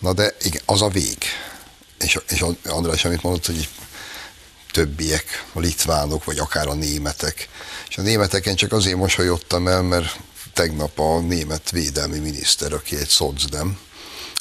Na 0.03 0.13
de 0.13 0.35
igen, 0.41 0.61
az 0.65 0.81
a 0.81 0.87
vég. 0.87 1.17
És, 1.99 2.19
és 2.29 2.43
András, 2.65 3.05
amit 3.05 3.21
mondott, 3.21 3.45
hogy 3.45 3.69
többiek, 4.71 5.45
a 5.53 5.59
litvánok, 5.59 6.23
vagy 6.23 6.37
akár 6.37 6.67
a 6.67 6.73
németek. 6.73 7.49
És 7.89 7.97
a 7.97 8.01
németeken 8.01 8.55
csak 8.55 8.71
azért 8.71 8.97
mosolyodtam 8.97 9.67
el, 9.67 9.81
mert 9.81 10.19
tegnap 10.53 10.99
a 10.99 11.19
német 11.19 11.71
védelmi 11.71 12.19
miniszter, 12.19 12.73
aki 12.73 12.95
egy 12.95 13.07
szocdem, 13.07 13.79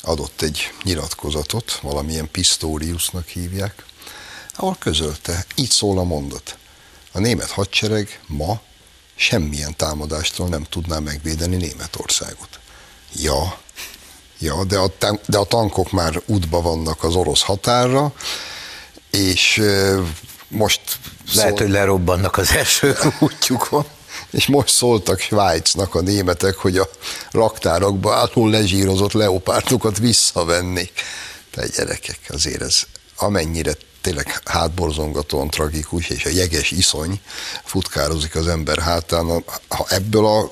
adott 0.01 0.43
egy 0.43 0.73
nyilatkozatot, 0.83 1.79
valamilyen 1.83 2.31
Pistoriusnak 2.31 3.27
hívják, 3.27 3.85
ahol 4.55 4.77
közölte, 4.79 5.47
így 5.55 5.71
szól 5.71 5.99
a 5.99 6.05
mondat. 6.05 6.57
A 7.13 7.19
német 7.19 7.51
hadsereg 7.51 8.21
ma 8.27 8.61
semmilyen 9.15 9.77
támadástól 9.77 10.49
nem 10.49 10.63
tudná 10.63 10.99
megvédeni 10.99 11.57
Németországot. 11.57 12.61
Ja, 13.15 13.62
Ja, 14.43 14.65
de 14.65 14.79
a, 14.79 14.93
de 15.27 15.39
a 15.39 15.45
tankok 15.45 15.91
már 15.91 16.23
útba 16.27 16.61
vannak 16.61 17.05
az 17.05 17.15
orosz 17.15 17.43
határra, 17.43 18.13
és 19.11 19.63
most... 20.49 20.81
Lehet, 21.35 21.51
szól... 21.51 21.61
hogy 21.61 21.71
lerobbannak 21.71 22.37
az 22.37 22.51
első 22.51 22.97
útjukon. 23.21 23.85
És 24.31 24.47
most 24.47 24.69
szóltak 24.69 25.21
Svájcnak 25.21 25.95
a 25.95 26.01
németek, 26.01 26.55
hogy 26.55 26.79
a 26.79 26.89
raktárakba 27.31 28.15
álló 28.15 28.47
lezsírozott 28.47 29.13
leopártokat 29.13 29.99
visszavennék. 29.99 30.93
De 31.55 31.67
gyerekek, 31.77 32.19
azért 32.29 32.63
ez 32.63 32.83
amennyire 33.17 33.73
tényleg 34.01 34.41
hátborzongatóan 34.45 35.51
tragikus, 35.51 36.09
és 36.09 36.25
a 36.25 36.29
jeges 36.29 36.71
iszony 36.71 37.21
futkározik 37.65 38.35
az 38.35 38.49
ember 38.49 38.79
hátán, 38.79 39.45
ha 39.69 39.87
ebből 39.89 40.27
a 40.27 40.51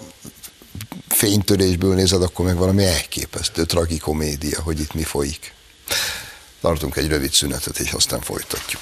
fénytörésből 1.09 1.95
nézed, 1.95 2.23
akkor 2.23 2.45
meg 2.45 2.57
valami 2.57 2.85
elképesztő 2.85 3.65
tragikomédia, 3.65 4.63
hogy 4.63 4.81
itt 4.81 4.95
mi 4.95 5.03
folyik. 5.03 5.53
Tartunk 6.61 6.97
egy 6.97 7.09
rövid 7.09 7.33
szünetet, 7.33 7.79
és 7.79 7.93
aztán 7.93 8.21
folytatjuk. 8.21 8.81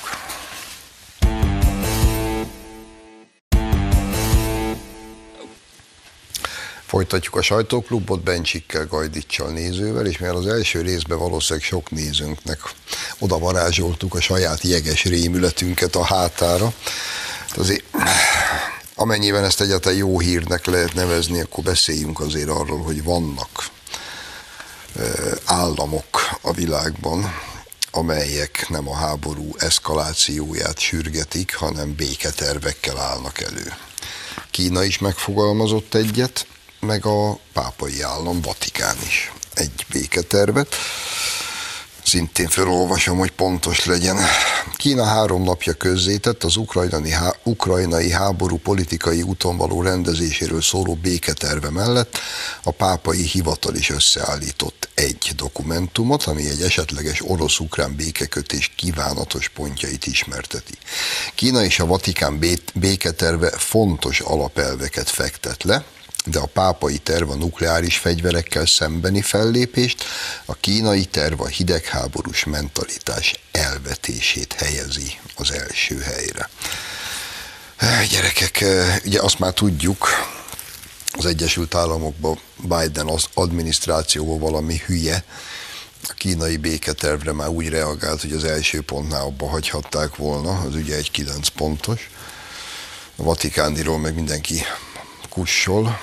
Folytatjuk 6.86 7.36
a 7.36 7.42
sajtóklubot 7.42 8.22
Bencsikkel, 8.22 8.86
Gajdicsal 8.86 9.50
nézővel, 9.50 10.06
és 10.06 10.18
mivel 10.18 10.36
az 10.36 10.46
első 10.46 10.80
részben 10.80 11.18
valószínűleg 11.18 11.68
sok 11.68 11.90
nézőnknek 11.90 12.58
oda 13.18 13.38
varázsoltuk 13.38 14.14
a 14.14 14.20
saját 14.20 14.62
jeges 14.62 15.04
rémületünket 15.04 15.94
a 15.94 16.04
hátára, 16.04 16.72
azért 17.56 17.84
amennyiben 18.98 19.44
ezt 19.44 19.60
egyáltalán 19.60 19.98
jó 19.98 20.18
hírnek 20.18 20.66
lehet 20.66 20.94
nevezni, 20.94 21.40
akkor 21.40 21.64
beszéljünk 21.64 22.20
azért 22.20 22.48
arról, 22.48 22.82
hogy 22.82 23.02
vannak 23.02 23.70
államok 25.44 26.38
a 26.40 26.52
világban, 26.52 27.34
amelyek 27.90 28.68
nem 28.68 28.88
a 28.88 28.94
háború 28.94 29.54
eszkalációját 29.58 30.78
sürgetik, 30.78 31.54
hanem 31.54 31.94
béketervekkel 31.94 32.98
állnak 32.98 33.40
elő. 33.40 33.72
Kína 34.50 34.84
is 34.84 34.98
megfogalmazott 34.98 35.94
egyet, 35.94 36.46
meg 36.80 37.06
a 37.06 37.38
pápai 37.52 38.02
állam, 38.02 38.40
Vatikán 38.40 38.96
is 39.06 39.32
egy 39.54 39.86
béketervet. 39.92 40.74
Szintén 42.04 42.48
felolvasom, 42.48 43.18
hogy 43.18 43.30
pontos 43.30 43.84
legyen. 43.84 44.16
Kína 44.76 45.04
három 45.04 45.42
napja 45.42 45.72
közzétett 45.72 46.44
az 46.44 46.56
ukrajnai, 46.56 47.10
há, 47.10 47.34
ukrajnai 47.42 48.10
háború 48.10 48.56
politikai 48.56 49.22
úton 49.22 49.56
való 49.56 49.82
rendezéséről 49.82 50.62
szóló 50.62 50.94
béketerve 50.94 51.70
mellett 51.70 52.18
a 52.62 52.70
pápai 52.70 53.22
hivatal 53.22 53.74
is 53.74 53.90
összeállított 53.90 54.88
egy 54.94 55.32
dokumentumot, 55.36 56.22
ami 56.24 56.48
egy 56.48 56.62
esetleges 56.62 57.22
orosz-ukrán 57.28 57.96
békekötés 57.96 58.72
kívánatos 58.76 59.48
pontjait 59.48 60.06
ismerteti. 60.06 60.74
Kína 61.34 61.64
és 61.64 61.78
a 61.78 61.86
Vatikán 61.86 62.40
béketerve 62.74 63.50
fontos 63.50 64.20
alapelveket 64.20 65.10
fektet 65.10 65.62
le, 65.62 65.84
de 66.24 66.38
a 66.38 66.46
pápai 66.46 66.98
terv 66.98 67.30
a 67.30 67.34
nukleáris 67.34 67.96
fegyverekkel 67.98 68.66
szembeni 68.66 69.22
fellépést, 69.22 70.04
a 70.44 70.54
kínai 70.54 71.04
terv 71.04 71.40
a 71.40 71.46
hidegháborús 71.46 72.44
mentalitás 72.44 73.34
elvetését 73.52 74.52
helyezi 74.52 75.18
az 75.36 75.52
első 75.52 75.98
helyre. 75.98 76.48
Gyerekek, 78.10 78.64
ugye 79.04 79.20
azt 79.20 79.38
már 79.38 79.52
tudjuk, 79.52 80.08
az 81.12 81.26
Egyesült 81.26 81.74
Államokban 81.74 82.38
Biden 82.56 83.06
az 83.06 83.24
adminisztrációban 83.34 84.38
valami 84.38 84.82
hülye, 84.86 85.24
a 86.08 86.12
kínai 86.12 86.56
béketervre 86.56 87.32
már 87.32 87.48
úgy 87.48 87.68
reagált, 87.68 88.20
hogy 88.20 88.32
az 88.32 88.44
első 88.44 88.80
pontnál 88.80 89.22
abba 89.22 89.48
hagyhatták 89.48 90.16
volna, 90.16 90.58
az 90.58 90.74
ugye 90.74 90.96
egy 90.96 91.10
kilenc 91.10 91.48
pontos. 91.48 92.10
A 93.16 93.22
Vatikániról 93.22 93.98
meg 93.98 94.14
mindenki 94.14 94.62
kussol, 95.38 96.00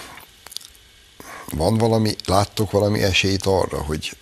van 1.49 1.77
valami, 1.77 2.15
láttok 2.25 2.71
valami 2.71 3.03
esélyt 3.03 3.45
arra, 3.45 3.81
hogy 3.83 4.17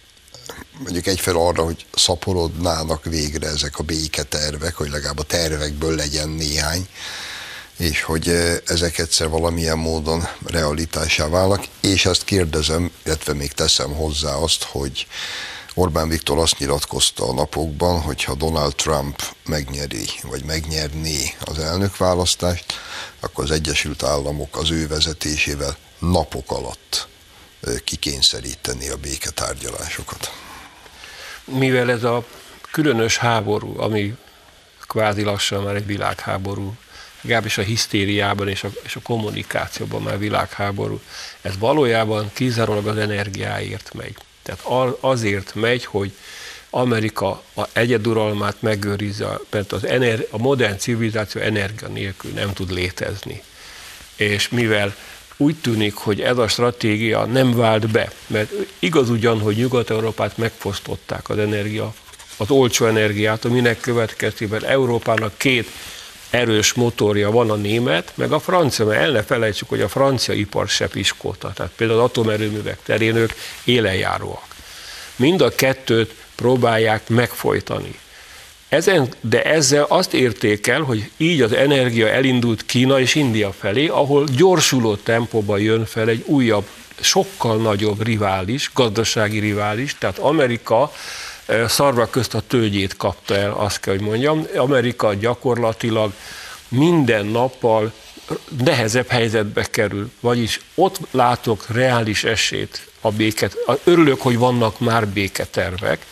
mondjuk 0.79 1.07
egyfelől 1.07 1.41
arra, 1.41 1.63
hogy 1.63 1.85
szaporodnának 1.95 3.03
végre 3.03 3.47
ezek 3.47 3.79
a 3.79 3.83
béketervek, 3.83 4.75
hogy 4.75 4.89
legalább 4.89 5.19
a 5.19 5.23
tervekből 5.23 5.95
legyen 5.95 6.29
néhány, 6.29 6.87
és 7.77 8.01
hogy 8.01 8.27
ezek 8.65 8.97
egyszer 8.97 9.29
valamilyen 9.29 9.77
módon 9.77 10.27
realitásá 10.45 11.27
válnak, 11.27 11.65
és 11.81 12.05
ezt 12.05 12.23
kérdezem, 12.23 12.91
illetve 13.05 13.33
még 13.33 13.51
teszem 13.51 13.93
hozzá 13.93 14.33
azt, 14.33 14.63
hogy 14.63 15.07
Orbán 15.75 16.09
Viktor 16.09 16.37
azt 16.37 16.59
nyilatkozta 16.59 17.27
a 17.29 17.33
napokban, 17.33 18.01
hogy 18.01 18.23
ha 18.23 18.35
Donald 18.35 18.75
Trump 18.75 19.21
megnyeri, 19.45 20.05
vagy 20.21 20.43
megnyerné 20.43 21.35
az 21.45 21.59
elnökválasztást, 21.59 22.73
akkor 23.19 23.43
az 23.43 23.51
Egyesült 23.51 24.03
Államok 24.03 24.57
az 24.57 24.71
ő 24.71 24.87
vezetésével 24.87 25.77
napok 25.99 26.51
alatt 26.51 27.07
kikényszeríteni 27.83 28.89
a 28.89 28.97
béketárgyalásokat. 28.97 30.31
Mivel 31.45 31.91
ez 31.91 32.03
a 32.03 32.25
különös 32.71 33.17
háború, 33.17 33.79
ami 33.79 34.15
kvázi 34.87 35.23
lassan 35.23 35.63
már 35.63 35.75
egy 35.75 35.85
világháború, 35.85 36.75
legalábbis 37.21 37.57
a 37.57 37.61
hisztériában 37.61 38.47
és 38.47 38.63
a, 38.63 38.69
és 38.83 38.95
a 38.95 39.01
kommunikációban 39.01 40.01
már 40.01 40.17
világháború, 40.17 41.01
ez 41.41 41.57
valójában 41.57 42.31
kizárólag 42.33 42.87
az 42.87 42.97
energiáért 42.97 43.93
megy. 43.93 44.15
Tehát 44.43 44.95
azért 44.99 45.55
megy, 45.55 45.85
hogy 45.85 46.11
Amerika 46.69 47.43
a 47.55 47.63
egyeduralmát 47.73 48.55
megőrizze, 48.59 49.39
mert 49.49 49.71
az 49.71 49.85
ener, 49.85 50.25
a 50.29 50.37
modern 50.37 50.77
civilizáció 50.77 51.41
energia 51.41 51.87
nélkül 51.87 52.31
nem 52.31 52.53
tud 52.53 52.71
létezni. 52.71 53.41
És 54.15 54.49
mivel 54.49 54.95
úgy 55.37 55.55
tűnik, 55.55 55.93
hogy 55.93 56.21
ez 56.21 56.37
a 56.37 56.47
stratégia 56.47 57.25
nem 57.25 57.55
vált 57.55 57.91
be, 57.91 58.11
mert 58.27 58.51
igaz 58.79 59.09
ugyan, 59.09 59.39
hogy 59.39 59.55
Nyugat-Európát 59.55 60.37
megfosztották 60.37 61.29
az 61.29 61.37
energia, 61.37 61.93
az 62.37 62.49
olcsó 62.49 62.85
energiát, 62.85 63.45
aminek 63.45 63.79
következtében 63.79 64.65
Európának 64.65 65.37
két 65.37 65.69
erős 66.33 66.73
motorja 66.73 67.31
van 67.31 67.49
a 67.49 67.55
német, 67.55 68.11
meg 68.15 68.31
a 68.31 68.39
francia, 68.39 68.85
mert 68.85 69.01
el 69.01 69.11
ne 69.11 69.23
felejtsük, 69.23 69.69
hogy 69.69 69.81
a 69.81 69.87
francia 69.87 70.33
ipar 70.33 70.67
se 70.67 70.87
piskóta, 70.87 71.51
tehát 71.53 71.71
például 71.75 71.99
az 71.99 72.05
atomerőművek 72.05 72.77
terén 72.83 73.15
ők 73.15 73.31
élenjáróak. 73.63 74.45
Mind 75.15 75.41
a 75.41 75.49
kettőt 75.49 76.13
próbálják 76.35 77.09
megfojtani. 77.09 77.99
Ezen, 78.69 79.13
de 79.21 79.43
ezzel 79.43 79.85
azt 79.89 80.13
érték 80.13 80.67
el, 80.67 80.81
hogy 80.81 81.09
így 81.17 81.41
az 81.41 81.53
energia 81.53 82.09
elindult 82.09 82.65
Kína 82.65 82.99
és 82.99 83.15
India 83.15 83.53
felé, 83.59 83.87
ahol 83.87 84.25
gyorsuló 84.35 84.95
tempóban 84.95 85.59
jön 85.59 85.85
fel 85.85 86.09
egy 86.09 86.23
újabb, 86.25 86.65
sokkal 86.99 87.57
nagyobb 87.57 88.03
rivális, 88.03 88.71
gazdasági 88.73 89.39
rivális, 89.39 89.95
tehát 89.97 90.17
Amerika 90.17 90.91
eh, 91.45 91.67
szarva 91.67 92.09
közt 92.09 92.33
a 92.33 92.41
tőgyét 92.47 92.97
kapta 92.97 93.35
el, 93.35 93.51
azt 93.51 93.79
kell, 93.79 93.93
hogy 93.93 94.03
mondjam. 94.03 94.47
Amerika 94.55 95.13
gyakorlatilag 95.13 96.13
minden 96.67 97.25
nappal 97.25 97.91
nehezebb 98.63 99.07
helyzetbe 99.07 99.63
kerül, 99.63 100.11
vagyis 100.19 100.59
ott 100.75 100.99
látok 101.11 101.65
reális 101.69 102.23
esélyt 102.23 102.87
a 103.01 103.11
béket. 103.11 103.57
Örülök, 103.83 104.21
hogy 104.21 104.37
vannak 104.37 104.79
már 104.79 105.07
béketervek, 105.07 106.05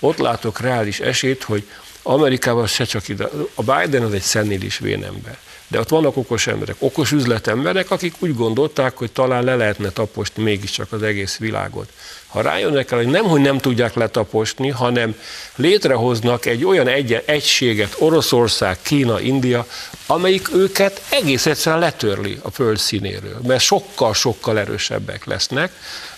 ott 0.00 0.18
látok 0.18 0.60
reális 0.60 1.00
esélyt, 1.00 1.42
hogy 1.42 1.68
Amerikában 2.02 2.66
se 2.66 2.84
csak 2.84 3.08
ide. 3.08 3.28
A 3.54 3.62
Biden 3.62 4.02
az 4.02 4.12
egy 4.12 4.22
szennilis 4.22 4.78
vénember. 4.78 5.38
De 5.70 5.78
ott 5.78 5.88
vannak 5.88 6.16
okos 6.16 6.46
emberek, 6.46 6.74
okos 6.78 7.12
üzletemberek, 7.12 7.90
akik 7.90 8.14
úgy 8.18 8.34
gondolták, 8.34 8.96
hogy 8.96 9.12
talán 9.12 9.44
le 9.44 9.54
lehetne 9.54 9.90
taposni 9.90 10.42
mégiscsak 10.42 10.92
az 10.92 11.02
egész 11.02 11.36
világot. 11.36 11.88
Ha 12.26 12.40
rájönnek 12.40 12.90
el, 12.90 12.98
hogy 12.98 13.06
nem, 13.06 13.24
hogy 13.24 13.40
nem 13.40 13.58
tudják 13.58 13.94
letaposni, 13.94 14.68
hanem 14.68 15.16
létrehoznak 15.54 16.46
egy 16.46 16.64
olyan 16.64 16.88
egy- 16.88 17.22
egységet, 17.26 17.94
Oroszország, 17.98 18.78
Kína, 18.82 19.20
India, 19.20 19.66
amelyik 20.06 20.52
őket 20.54 21.02
egész 21.10 21.46
egyszerűen 21.46 21.80
letörli 21.82 22.38
a 22.42 22.50
föld 22.50 22.78
színéről, 22.78 23.40
mert 23.46 23.60
sokkal-sokkal 23.62 24.58
erősebbek 24.58 25.24
lesznek, 25.24 25.72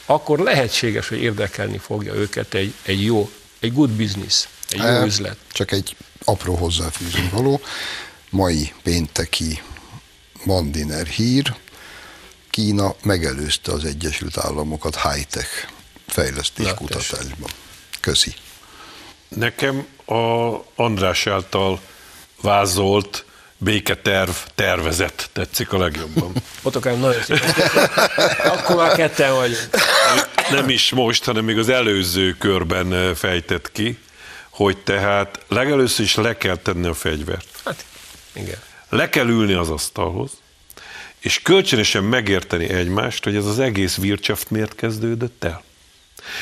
akkor 0.06 0.38
lehetséges, 0.38 1.08
hogy 1.08 1.22
érdekelni 1.22 1.78
fogja 1.78 2.14
őket 2.14 2.54
egy, 2.54 2.72
egy 2.82 3.04
jó, 3.04 3.30
egy 3.60 3.72
good 3.72 3.90
business. 3.90 4.44
Egy 4.70 4.82
jó 4.82 5.02
üzlet. 5.04 5.36
Csak 5.52 5.72
egy 5.72 5.96
apró 6.24 6.54
hozzáfűzni 6.54 7.28
való. 7.32 7.60
Mai 8.32 8.72
pénteki 8.82 9.62
Mandiner 10.44 11.06
hír, 11.06 11.54
Kína 12.50 12.94
megelőzte 13.02 13.72
az 13.72 13.84
Egyesült 13.84 14.38
Államokat 14.38 15.02
high-tech 15.02 15.48
fejlesztés 16.06 16.66
Na, 16.66 16.74
kutatásban. 16.74 17.50
Köszi. 18.00 18.34
Nekem 19.28 19.86
a 20.04 20.54
András 20.74 21.26
által 21.26 21.80
vázolt 22.42 23.24
béketerv, 23.58 24.30
tervezet 24.54 25.30
tetszik 25.32 25.72
a 25.72 25.78
legjobban. 25.78 26.32
Otokán 26.62 26.98
nagyon 26.98 27.22
szépen. 27.22 27.50
Akkor 28.44 28.76
már 28.76 28.96
ketten 28.96 29.34
vagy. 29.34 29.56
Nem 30.50 30.68
is 30.68 30.90
most, 30.90 31.24
hanem 31.24 31.44
még 31.44 31.58
az 31.58 31.68
előző 31.68 32.32
körben 32.38 33.14
fejtett 33.14 33.72
ki 33.72 33.98
hogy 34.52 34.78
tehát 34.78 35.38
legelőször 35.48 36.04
is 36.04 36.14
le 36.14 36.36
kell 36.36 36.56
tenni 36.56 36.86
a 36.86 36.94
fegyvert. 36.94 37.46
Hát, 37.64 37.84
igen. 38.32 38.58
Le 38.88 39.08
kell 39.08 39.28
ülni 39.28 39.52
az 39.52 39.68
asztalhoz, 39.68 40.30
és 41.18 41.42
kölcsönösen 41.42 42.04
megérteni 42.04 42.68
egymást, 42.68 43.24
hogy 43.24 43.36
ez 43.36 43.46
az 43.46 43.58
egész 43.58 43.98
Wirtschaft 43.98 44.50
miért 44.50 44.74
kezdődött 44.74 45.44
el. 45.44 45.62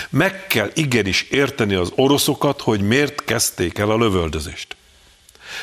Meg 0.08 0.46
kell 0.46 0.70
igenis 0.74 1.22
érteni 1.22 1.74
az 1.74 1.92
oroszokat, 1.94 2.60
hogy 2.60 2.80
miért 2.80 3.24
kezdték 3.24 3.78
el 3.78 3.90
a 3.90 3.96
lövöldözést. 3.96 4.76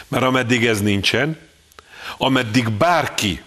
Mert 0.07 0.23
ameddig 0.23 0.65
ez 0.65 0.81
nincsen, 0.81 1.39
ameddig 2.17 2.69
bárki 2.69 3.41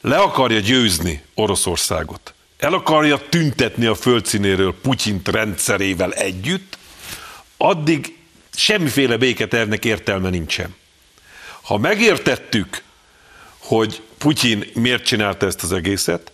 le 0.00 0.16
akarja 0.16 0.58
győzni 0.58 1.22
Oroszországot, 1.34 2.34
el 2.58 2.72
akarja 2.72 3.18
tüntetni 3.28 3.86
a 3.86 3.94
földszínéről 3.94 4.74
Putyint 4.82 5.28
rendszerével 5.28 6.12
együtt, 6.12 6.78
addig 7.56 8.16
semmiféle 8.54 9.16
béketervnek 9.16 9.84
értelme 9.84 10.30
nincsen. 10.30 10.74
Ha 11.66 11.78
megértettük, 11.78 12.82
hogy 13.58 14.02
Putyin 14.18 14.64
miért 14.74 15.04
csinálta 15.04 15.46
ezt 15.46 15.62
az 15.62 15.72
egészet, 15.72 16.32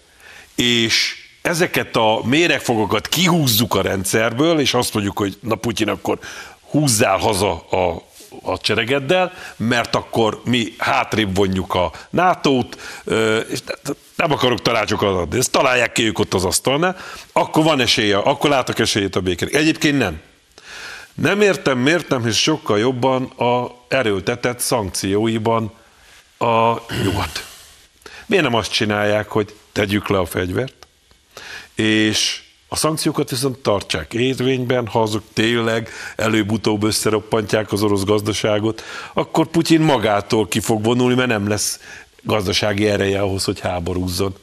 és 0.55 1.14
ezeket 1.42 1.97
a 1.97 2.21
méregfogokat 2.25 3.09
kihúzzuk 3.09 3.75
a 3.75 3.83
rendszerből, 3.83 4.61
és 4.61 4.75
azt 4.75 4.95
mondjuk, 4.95 5.18
hogy 5.18 5.38
na 5.40 5.55
Putyin, 5.55 5.88
akkor 5.88 6.18
húzzál 6.71 7.16
haza 7.16 7.53
a 7.53 8.11
a 8.42 8.59
cseregeddel, 8.59 9.33
mert 9.57 9.95
akkor 9.95 10.40
mi 10.45 10.75
hátrébb 10.79 11.37
vonjuk 11.37 11.75
a 11.75 11.92
NATO-t, 12.11 12.79
és 13.51 13.59
nem 14.16 14.33
akarok 14.33 14.62
tanácsokat 14.62 15.16
adni, 15.16 15.38
ezt 15.38 15.51
találják 15.51 15.92
ki 15.92 16.05
ők 16.05 16.18
ott 16.18 16.35
az 16.35 16.45
asztalnál, 16.45 16.97
akkor 17.33 17.64
van 17.64 17.81
esélye, 17.81 18.16
akkor 18.16 18.51
látok 18.51 18.79
esélyét 18.79 19.16
a 19.16 19.21
békének. 19.21 19.55
Egyébként 19.55 19.99
nem. 19.99 20.21
Nem 21.14 21.40
értem, 21.40 21.79
miért 21.79 22.09
nem, 22.09 22.25
hisz 22.25 22.37
sokkal 22.37 22.79
jobban 22.79 23.25
a 23.25 23.70
erőltetett 23.88 24.59
szankcióiban 24.59 25.72
a 26.38 26.75
nyugat. 27.03 27.46
Miért 28.27 28.44
nem 28.44 28.55
azt 28.55 28.72
csinálják, 28.72 29.29
hogy 29.29 29.55
tegyük 29.72 30.09
le 30.09 30.18
a 30.18 30.27
fegyvert, 30.27 30.87
és 31.75 32.42
a 32.68 32.77
szankciókat 32.77 33.31
viszont 33.31 33.59
tartsák 33.59 34.14
érvényben, 34.14 34.87
ha 34.87 35.03
azok 35.03 35.22
tényleg 35.33 35.88
előbb-utóbb 36.16 36.83
összeroppantják 36.83 37.72
az 37.72 37.83
orosz 37.83 38.05
gazdaságot, 38.05 38.83
akkor 39.12 39.46
Putyin 39.46 39.81
magától 39.81 40.48
ki 40.48 40.61
fog 40.61 40.85
vonulni, 40.85 41.14
mert 41.14 41.29
nem 41.29 41.48
lesz 41.48 41.81
gazdasági 42.22 42.88
ereje 42.88 43.20
ahhoz, 43.20 43.44
hogy 43.44 43.61
háborúzzon. 43.61 44.35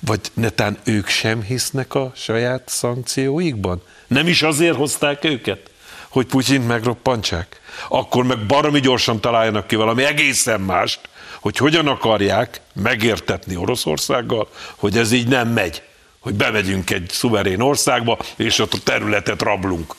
Vagy 0.00 0.20
netán 0.34 0.78
ők 0.84 1.08
sem 1.08 1.42
hisznek 1.42 1.94
a 1.94 2.12
saját 2.14 2.62
szankcióikban? 2.66 3.82
Nem 4.06 4.26
is 4.26 4.42
azért 4.42 4.76
hozták 4.76 5.24
őket, 5.24 5.67
hogy 6.08 6.26
Putyint 6.26 6.66
megroppantsák? 6.66 7.60
Akkor 7.88 8.24
meg 8.24 8.46
baromi 8.46 8.80
gyorsan 8.80 9.20
találjanak 9.20 9.66
ki 9.66 9.76
valami 9.76 10.04
egészen 10.04 10.60
mást, 10.60 11.00
hogy 11.40 11.56
hogyan 11.56 11.86
akarják 11.86 12.60
megértetni 12.74 13.56
Oroszországgal, 13.56 14.48
hogy 14.76 14.96
ez 14.96 15.12
így 15.12 15.28
nem 15.28 15.48
megy 15.48 15.82
hogy 16.28 16.34
bemegyünk 16.36 16.90
egy 16.90 17.10
szuverén 17.10 17.60
országba, 17.60 18.18
és 18.36 18.58
ott 18.58 18.72
a 18.72 18.78
területet 18.84 19.42
rablunk. 19.42 19.94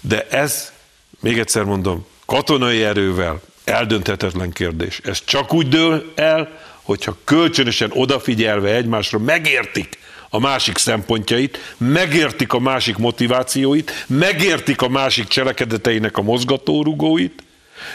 De 0.00 0.26
ez, 0.30 0.72
még 1.20 1.38
egyszer 1.38 1.64
mondom, 1.64 2.06
katonai 2.26 2.84
erővel 2.84 3.40
eldönthetetlen 3.64 4.50
kérdés. 4.50 5.00
Ez 5.04 5.24
csak 5.24 5.52
úgy 5.52 5.68
dől 5.68 6.12
el, 6.14 6.58
hogyha 6.82 7.16
kölcsönösen 7.24 7.90
odafigyelve 7.94 8.74
egymásra 8.74 9.18
megértik 9.18 9.98
a 10.34 10.38
másik 10.38 10.78
szempontjait, 10.78 11.74
megértik 11.76 12.52
a 12.52 12.58
másik 12.58 12.96
motivációit, 12.96 14.04
megértik 14.06 14.82
a 14.82 14.88
másik 14.88 15.26
cselekedeteinek 15.26 16.16
a 16.16 16.22
mozgatórugóit, 16.22 17.42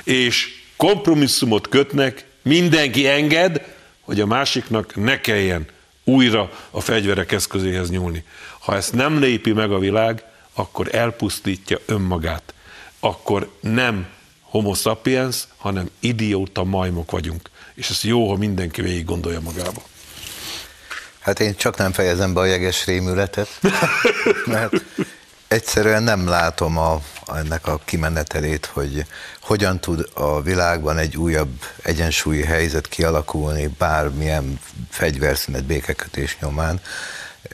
és 0.04 0.48
kompromisszumot 0.76 1.68
kötnek, 1.68 2.26
mindenki 2.42 3.08
enged, 3.08 3.62
hogy 4.02 4.20
a 4.20 4.26
másiknak 4.26 4.96
ne 4.96 5.22
kelljen 5.22 5.66
újra 6.04 6.52
a 6.72 6.82
fegyverek 6.82 7.32
eszközéhez 7.32 7.90
nyúlni. 7.90 8.24
Ha 8.60 8.76
ezt 8.76 8.94
nem 8.94 9.20
lépi 9.20 9.54
meg 9.54 9.72
a 9.72 9.80
világ, 9.80 10.24
akkor 10.54 10.96
elpusztítja 10.96 11.78
önmagát. 11.86 12.54
Akkor 13.00 13.52
nem 13.60 14.08
homo 14.42 14.74
sapiens, 14.74 15.44
hanem 15.58 15.90
idióta 16.00 16.64
majmok 16.64 17.12
vagyunk. 17.12 17.50
És 17.74 17.90
ez 17.90 18.04
jó, 18.04 18.30
ha 18.30 18.36
mindenki 18.36 18.82
végig 18.82 19.06
gondolja 19.06 19.40
magába. 19.40 19.82
Hát 21.28 21.40
én 21.40 21.56
csak 21.56 21.78
nem 21.78 21.92
fejezem 21.92 22.34
be 22.34 22.40
a 22.40 22.46
jeges 22.46 22.86
rémületet, 22.86 23.48
mert 24.46 24.74
egyszerűen 25.48 26.04
nem 26.04 26.28
látom 26.28 26.78
a, 26.78 27.02
ennek 27.36 27.68
a 27.68 27.80
kimenetelét, 27.86 28.66
hogy 28.66 29.06
hogyan 29.42 29.80
tud 29.80 30.10
a 30.14 30.42
világban 30.42 30.98
egy 30.98 31.18
újabb 31.18 31.64
egyensúlyi 31.84 32.44
helyzet 32.44 32.88
kialakulni 32.88 33.68
bármilyen 33.78 34.60
fegyverszünet 34.90 35.64
békekötés 35.64 36.38
nyomán, 36.42 36.82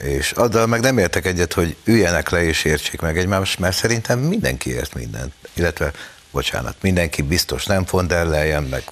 és 0.02 0.30
azzal 0.30 0.66
meg 0.66 0.80
nem 0.80 0.98
értek 0.98 1.26
egyet, 1.26 1.52
hogy 1.52 1.76
üljenek 1.84 2.28
le 2.28 2.42
és 2.42 2.64
értsék 2.64 3.00
meg 3.00 3.18
egymást, 3.18 3.58
mert 3.58 3.76
szerintem 3.76 4.18
mindenki 4.18 4.70
ért 4.70 4.94
mindent. 4.94 5.32
Illetve, 5.52 5.92
bocsánat, 6.30 6.76
mindenki 6.80 7.22
biztos 7.22 7.64
nem 7.64 7.84
von 7.90 8.06
der 8.06 8.60
meg 8.60 8.82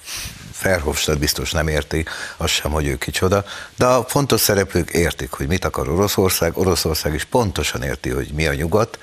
Verhofstadt 0.63 1.19
biztos 1.19 1.51
nem 1.51 1.67
érti, 1.67 2.05
az 2.37 2.49
sem, 2.49 2.71
hogy 2.71 2.87
ő 2.87 2.97
kicsoda, 2.97 3.45
de 3.77 3.85
a 3.85 4.03
fontos 4.03 4.41
szereplők 4.41 4.89
értik, 4.89 5.31
hogy 5.31 5.47
mit 5.47 5.65
akar 5.65 5.89
Oroszország, 5.89 6.57
Oroszország 6.57 7.13
is 7.13 7.23
pontosan 7.23 7.81
érti, 7.81 8.09
hogy 8.09 8.31
mi 8.33 8.47
a 8.47 8.53
nyugat, 8.53 8.99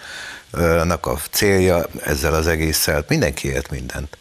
nak 0.84 1.06
a 1.06 1.18
célja 1.30 1.86
ezzel 2.04 2.34
az 2.34 2.46
egésszel, 2.46 3.04
mindenki 3.08 3.48
ért 3.48 3.70
mindent. 3.70 4.18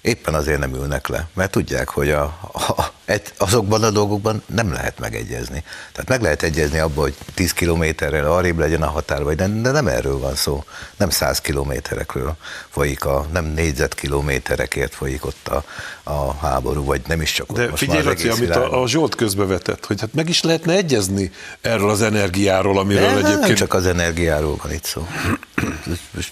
Éppen 0.00 0.34
azért 0.34 0.58
nem 0.58 0.74
ülnek 0.74 1.06
le, 1.06 1.28
mert 1.34 1.50
tudják, 1.50 1.88
hogy 1.88 2.10
a, 2.10 2.22
a, 2.52 2.91
azokban 3.36 3.82
a 3.82 3.90
dolgokban 3.90 4.42
nem 4.46 4.72
lehet 4.72 4.98
megegyezni. 4.98 5.64
Tehát 5.92 6.08
meg 6.08 6.22
lehet 6.22 6.42
egyezni 6.42 6.78
abban, 6.78 7.04
hogy 7.04 7.14
10 7.34 7.52
kilométerrel 7.52 8.32
arrébb 8.32 8.58
legyen 8.58 8.82
a 8.82 8.88
határ, 8.88 9.22
vagy 9.22 9.36
de, 9.36 9.46
de 9.46 9.70
nem 9.70 9.86
erről 9.86 10.18
van 10.18 10.34
szó. 10.34 10.64
Nem 10.96 11.10
100 11.10 11.40
kilométerekről 11.40 12.36
folyik 12.68 13.04
a, 13.04 13.26
nem 13.32 13.44
négyzetkilométerekért 13.44 14.94
folyik 14.94 15.24
ott 15.24 15.48
a, 15.48 15.64
a 16.02 16.34
háború, 16.34 16.84
vagy 16.84 17.00
nem 17.06 17.20
is 17.20 17.32
csak 17.32 17.50
ott. 17.50 17.56
De 17.56 17.68
most 17.68 17.78
figyelj, 17.78 18.02
Laci, 18.02 18.28
amit 18.28 18.56
a, 18.56 18.82
a 18.82 18.88
Zsolt 18.88 19.14
közbevetett, 19.14 19.86
hogy 19.86 20.00
hát 20.00 20.14
meg 20.14 20.28
is 20.28 20.42
lehetne 20.42 20.72
egyezni 20.72 21.32
erről 21.60 21.90
az 21.90 22.02
energiáról, 22.02 22.78
amiről 22.78 23.02
de, 23.02 23.12
egyébként... 23.12 23.40
Nem 23.40 23.54
csak 23.54 23.74
az 23.74 23.86
energiáról 23.86 24.56
van 24.62 24.72
itt 24.72 24.84
szó. 24.84 25.06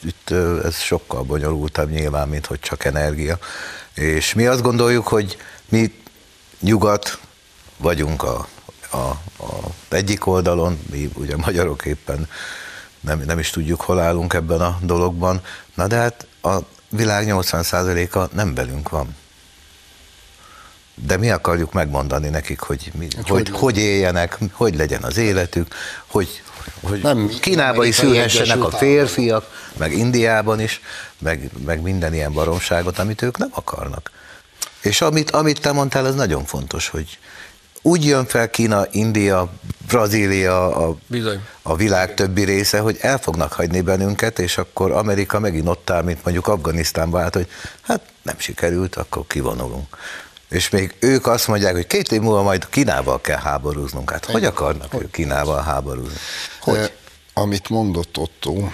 Itt 0.03 0.31
ez 0.65 0.79
sokkal 0.79 1.23
bonyolultabb 1.23 1.91
nyilván, 1.91 2.29
mint 2.29 2.47
hogy 2.47 2.61
csak 2.61 2.85
energia. 2.85 3.39
És 3.95 4.35
mi 4.35 4.47
azt 4.47 4.63
gondoljuk, 4.63 5.09
hogy 5.09 5.37
mi 5.69 5.93
nyugat 6.61 7.19
vagyunk 7.77 8.23
a, 8.23 8.49
a, 8.91 8.97
a 8.97 9.75
egyik 9.89 10.27
oldalon, 10.27 10.79
mi 10.91 11.11
ugye 11.15 11.37
magyarok 11.37 11.85
éppen 11.85 12.29
nem, 13.01 13.23
nem 13.27 13.39
is 13.39 13.51
tudjuk, 13.51 13.81
hol 13.81 14.01
állunk 14.01 14.35
ebben 14.35 14.61
a 14.61 14.79
dologban, 14.83 15.41
na 15.75 15.87
de 15.87 15.97
hát 15.97 16.27
a 16.43 16.59
világ 16.89 17.27
80%-a 17.29 18.35
nem 18.35 18.55
velünk 18.55 18.89
van. 18.89 19.17
De 20.95 21.17
mi 21.17 21.31
akarjuk 21.31 21.73
megmondani 21.73 22.29
nekik, 22.29 22.61
hogy, 22.61 22.91
mi, 22.95 23.09
hogy, 23.17 23.29
hogy, 23.29 23.49
hogy 23.53 23.79
éljenek, 23.79 24.39
hogy 24.53 24.77
legyen 24.77 25.03
az 25.03 25.17
életük, 25.17 25.75
hogy, 26.07 26.43
hogy 26.83 27.03
nem, 27.03 27.31
Kínában 27.41 27.87
is 27.87 27.95
szülhessenek 27.95 28.65
a 28.65 28.71
férfiak, 28.71 29.69
meg 29.77 29.93
Indiában 29.93 30.61
is, 30.61 30.81
meg, 31.19 31.51
meg 31.65 31.81
minden 31.81 32.15
ilyen 32.15 32.33
baromságot, 32.33 32.99
amit 32.99 33.23
ők 33.23 33.39
nem 33.39 33.51
akarnak. 33.53 34.11
És 34.83 35.01
amit, 35.01 35.31
amit 35.31 35.61
te 35.61 35.73
mondtál, 35.73 36.05
az 36.05 36.15
nagyon 36.15 36.45
fontos, 36.45 36.89
hogy 36.89 37.19
úgy 37.83 38.05
jön 38.05 38.27
fel 38.27 38.51
Kína, 38.51 38.87
India, 38.91 39.53
Brazília, 39.87 40.77
a, 40.77 40.97
Bizony. 41.07 41.41
a 41.63 41.77
világ 41.77 42.15
többi 42.15 42.45
része, 42.45 42.79
hogy 42.79 42.99
el 43.01 43.19
fognak 43.19 43.53
hagyni 43.53 43.81
bennünket, 43.81 44.39
és 44.39 44.59
akkor 44.59 44.91
Amerika 44.91 45.39
megint 45.39 45.69
ott 45.69 45.91
áll, 45.91 46.03
mint 46.03 46.25
mondjuk 46.25 46.47
Afganisztánban 46.47 47.23
állt, 47.23 47.35
hogy 47.35 47.49
hát 47.81 48.01
nem 48.23 48.39
sikerült, 48.39 48.97
akkor 48.97 49.27
kivonulunk. 49.27 49.97
És 50.49 50.69
még 50.69 50.95
ők 50.99 51.27
azt 51.27 51.47
mondják, 51.49 51.75
hogy 51.75 51.87
két 51.87 52.13
év 52.13 52.21
múlva 52.21 52.43
majd 52.43 52.69
Kínával 52.69 53.21
kell 53.21 53.39
háborúznunk. 53.39 54.11
Hát 54.11 54.25
hogy 54.25 54.45
akarnak 54.45 54.91
hogy? 54.91 55.03
ők 55.03 55.11
Kínával 55.11 55.63
háborúzni? 55.63 56.19
Hogy? 56.61 56.77
E, 56.77 56.93
amit 57.33 57.69
mondott 57.69 58.19
Otto, 58.19 58.69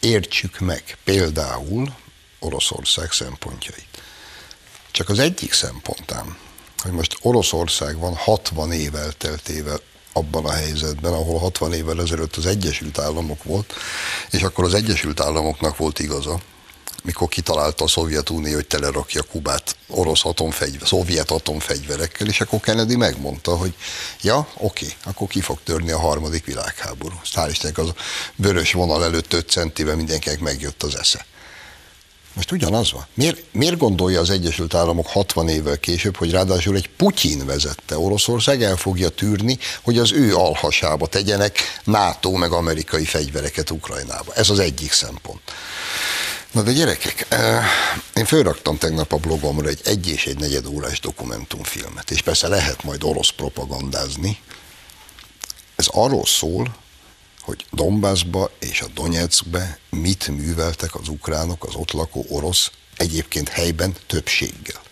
értsük 0.00 0.58
meg 0.58 0.82
például 1.04 1.94
Oroszország 2.38 3.12
szempontjait. 3.12 3.93
Csak 4.94 5.08
az 5.08 5.18
egyik 5.18 5.52
szempontám, 5.52 6.36
hogy 6.78 6.92
most 6.92 7.16
Oroszország 7.20 7.98
van 7.98 8.14
60 8.14 8.72
év 8.72 8.94
elteltével 8.94 9.80
abban 10.12 10.44
a 10.44 10.52
helyzetben, 10.52 11.12
ahol 11.12 11.38
60 11.38 11.72
évvel 11.72 12.00
ezelőtt 12.00 12.36
az 12.36 12.46
Egyesült 12.46 12.98
Államok 12.98 13.42
volt, 13.42 13.74
és 14.30 14.42
akkor 14.42 14.64
az 14.64 14.74
Egyesült 14.74 15.20
Államoknak 15.20 15.76
volt 15.76 15.98
igaza, 15.98 16.40
mikor 17.02 17.28
kitalálta 17.28 17.84
a 17.84 17.88
Szovjetunió, 17.88 18.54
hogy 18.54 18.66
telerakja 18.66 19.22
Kubát 19.22 19.76
orosz 19.88 20.24
atomfegyver, 20.24 20.88
szovjet 20.88 21.30
atomfegyverekkel, 21.30 22.26
és 22.26 22.40
akkor 22.40 22.60
Kennedy 22.60 22.96
megmondta, 22.96 23.56
hogy 23.56 23.74
ja, 24.22 24.48
oké, 24.56 24.92
akkor 25.04 25.28
ki 25.28 25.40
fog 25.40 25.58
törni 25.64 25.90
a 25.90 25.98
harmadik 25.98 26.44
világháború. 26.44 27.20
Hál' 27.32 27.48
Istennek 27.50 27.78
az 27.78 27.92
vörös 28.36 28.72
vonal 28.72 29.04
előtt 29.04 29.32
5 29.32 29.50
centivel 29.50 29.96
mindenkinek 29.96 30.40
megjött 30.40 30.82
az 30.82 30.94
esze. 30.96 31.26
Most 32.34 32.52
ugyanaz 32.52 32.92
van. 32.92 33.06
Miért, 33.14 33.42
miért 33.52 33.76
gondolja 33.76 34.20
az 34.20 34.30
Egyesült 34.30 34.74
Államok 34.74 35.06
60 35.06 35.48
évvel 35.48 35.78
később, 35.78 36.16
hogy 36.16 36.30
ráadásul 36.30 36.76
egy 36.76 36.88
Putyin 36.96 37.46
vezette 37.46 37.98
Oroszország 37.98 38.62
el 38.62 38.76
fogja 38.76 39.08
tűrni, 39.08 39.58
hogy 39.82 39.98
az 39.98 40.12
ő 40.12 40.34
alhasába 40.36 41.06
tegyenek 41.06 41.58
NATO 41.84 42.30
meg 42.30 42.52
amerikai 42.52 43.04
fegyvereket 43.04 43.70
Ukrajnába. 43.70 44.32
Ez 44.34 44.50
az 44.50 44.58
egyik 44.58 44.92
szempont. 44.92 45.40
Na 46.52 46.62
de 46.62 46.72
gyerekek, 46.72 47.26
eh, 47.28 47.64
én 48.14 48.24
fölraktam 48.24 48.78
tegnap 48.78 49.12
a 49.12 49.16
blogomra 49.16 49.68
egy 49.68 49.80
egy 49.84 50.08
és 50.08 50.26
egy 50.26 50.38
negyed 50.38 50.66
órás 50.66 51.00
dokumentumfilmet, 51.00 52.10
és 52.10 52.22
persze 52.22 52.48
lehet 52.48 52.84
majd 52.84 53.04
orosz 53.04 53.30
propagandázni. 53.30 54.38
Ez 55.76 55.86
arról 55.90 56.26
szól, 56.26 56.74
hogy 57.44 57.66
Donbassba 57.70 58.50
és 58.58 58.80
a 58.80 58.86
Donetskbe 58.94 59.78
mit 59.90 60.28
műveltek 60.28 60.94
az 60.94 61.08
ukránok, 61.08 61.64
az 61.64 61.74
ott 61.74 61.92
lakó 61.92 62.26
orosz, 62.28 62.70
egyébként 62.96 63.48
helyben 63.48 63.94
többséggel. 64.06 64.82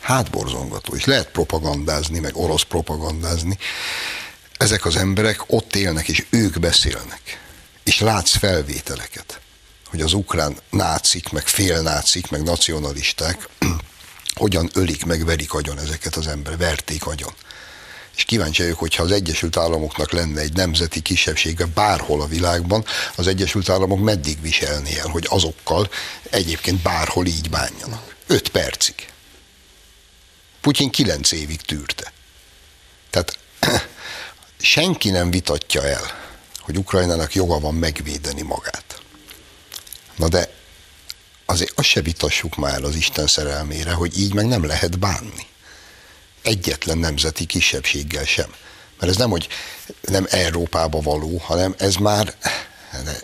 hátborzongató, 0.00 0.94
és 0.94 1.04
lehet 1.04 1.30
propagandázni, 1.30 2.18
meg 2.18 2.36
orosz 2.36 2.62
propagandázni. 2.62 3.58
Ezek 4.56 4.84
az 4.84 4.96
emberek 4.96 5.42
ott 5.46 5.74
élnek, 5.74 6.08
és 6.08 6.26
ők 6.30 6.58
beszélnek. 6.58 7.40
És 7.84 8.00
látsz 8.00 8.36
felvételeket, 8.36 9.40
hogy 9.84 10.00
az 10.00 10.12
ukrán 10.12 10.56
nácik, 10.70 11.28
meg 11.28 11.46
félnácik, 11.46 12.30
meg 12.30 12.42
nacionalisták 12.42 13.48
hogyan 14.34 14.70
ölik 14.72 15.04
meg, 15.04 15.24
verik 15.24 15.54
agyon 15.54 15.78
ezeket 15.78 16.16
az 16.16 16.26
emberek, 16.26 16.58
verték 16.58 17.06
agyon. 17.06 17.34
És 18.16 18.24
kíváncsi 18.24 18.62
vagyok, 18.62 18.78
hogyha 18.78 19.02
az 19.02 19.10
Egyesült 19.10 19.56
Államoknak 19.56 20.12
lenne 20.12 20.40
egy 20.40 20.52
nemzeti 20.52 21.00
kisebbsége 21.00 21.66
bárhol 21.66 22.20
a 22.20 22.26
világban, 22.26 22.84
az 23.16 23.26
Egyesült 23.26 23.68
Államok 23.68 24.00
meddig 24.00 24.40
viselni 24.40 24.98
el, 24.98 25.08
hogy 25.08 25.26
azokkal 25.28 25.90
egyébként 26.30 26.82
bárhol 26.82 27.26
így 27.26 27.50
bánjanak. 27.50 28.16
Öt 28.26 28.48
percig. 28.48 28.94
Putyin 30.60 30.90
kilenc 30.90 31.32
évig 31.32 31.60
tűrte. 31.60 32.12
Tehát 33.10 33.38
senki 34.60 35.10
nem 35.10 35.30
vitatja 35.30 35.86
el, 35.86 36.24
hogy 36.60 36.78
Ukrajnának 36.78 37.34
joga 37.34 37.60
van 37.60 37.74
megvédeni 37.74 38.42
magát. 38.42 39.00
Na 40.16 40.28
de 40.28 40.54
azért 41.44 41.78
azt 41.78 41.88
se 41.88 42.00
vitassuk 42.00 42.56
már 42.56 42.82
az 42.82 42.94
Isten 42.94 43.26
szerelmére, 43.26 43.92
hogy 43.92 44.18
így 44.18 44.34
meg 44.34 44.46
nem 44.46 44.64
lehet 44.64 44.98
bánni. 44.98 45.46
Egyetlen 46.46 46.98
nemzeti 46.98 47.44
kisebbséggel 47.46 48.24
sem. 48.24 48.54
Mert 48.98 49.12
ez 49.12 49.18
nem, 49.18 49.30
hogy 49.30 49.48
nem 50.00 50.26
Európába 50.30 51.00
való, 51.00 51.38
hanem 51.38 51.74
ez 51.78 51.94
már, 51.94 52.34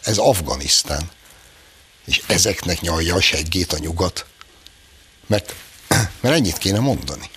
ez 0.03 0.19
Afganisztán. 0.19 1.11
És 2.05 2.23
ezeknek 2.27 2.81
nyalja 2.81 3.15
a 3.15 3.21
seggét 3.21 3.73
a 3.73 3.79
nyugat. 3.79 4.27
Mert, 5.27 5.55
mert 6.21 6.35
ennyit 6.35 6.59
kéne 6.59 6.79
mondani. 6.79 7.31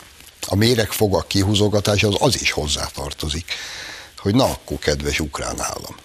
A 0.48 0.56
méregfoga 0.56 1.21
kihúzogatása 1.21 2.08
az 2.08 2.15
az 2.19 2.41
is 2.41 2.52
hozzátartozik, 2.52 3.54
hogy 4.17 4.36
na 4.36 4.45
akkor 4.45 4.80
kedves 4.80 5.19
ukrán 5.19 5.62
állam, 5.62 5.95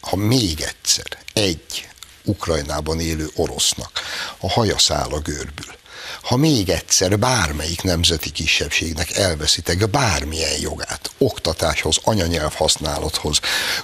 ha 0.00 0.16
még 0.16 0.60
egyszer 0.60 1.18
egy 1.32 1.88
Ukrajnában 2.24 3.00
élő 3.00 3.30
orosznak 3.34 4.00
a 4.38 4.50
haja 4.50 4.78
száll 4.78 5.10
a 5.10 5.18
görbül, 5.18 5.74
ha 6.22 6.36
még 6.36 6.68
egyszer 6.68 7.18
bármelyik 7.18 7.82
nemzeti 7.82 8.30
kisebbségnek 8.30 9.10
elveszitek 9.16 9.90
bármilyen 9.90 10.60
jogát, 10.60 11.10
oktatáshoz, 11.18 11.98
anyanyelv 12.02 12.54
használathoz, 12.54 13.40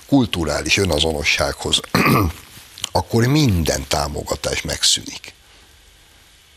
kulturális 0.07 0.77
önazonossághoz, 0.77 1.81
akkor 2.93 3.27
minden 3.27 3.85
támogatás 3.89 4.63
megszűnik. 4.63 5.35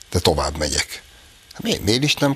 De 0.09 0.19
tovább 0.19 0.57
megyek. 0.57 1.03
Miért, 1.57 1.83
miért 1.83 2.03
is 2.03 2.13
nem, 2.13 2.33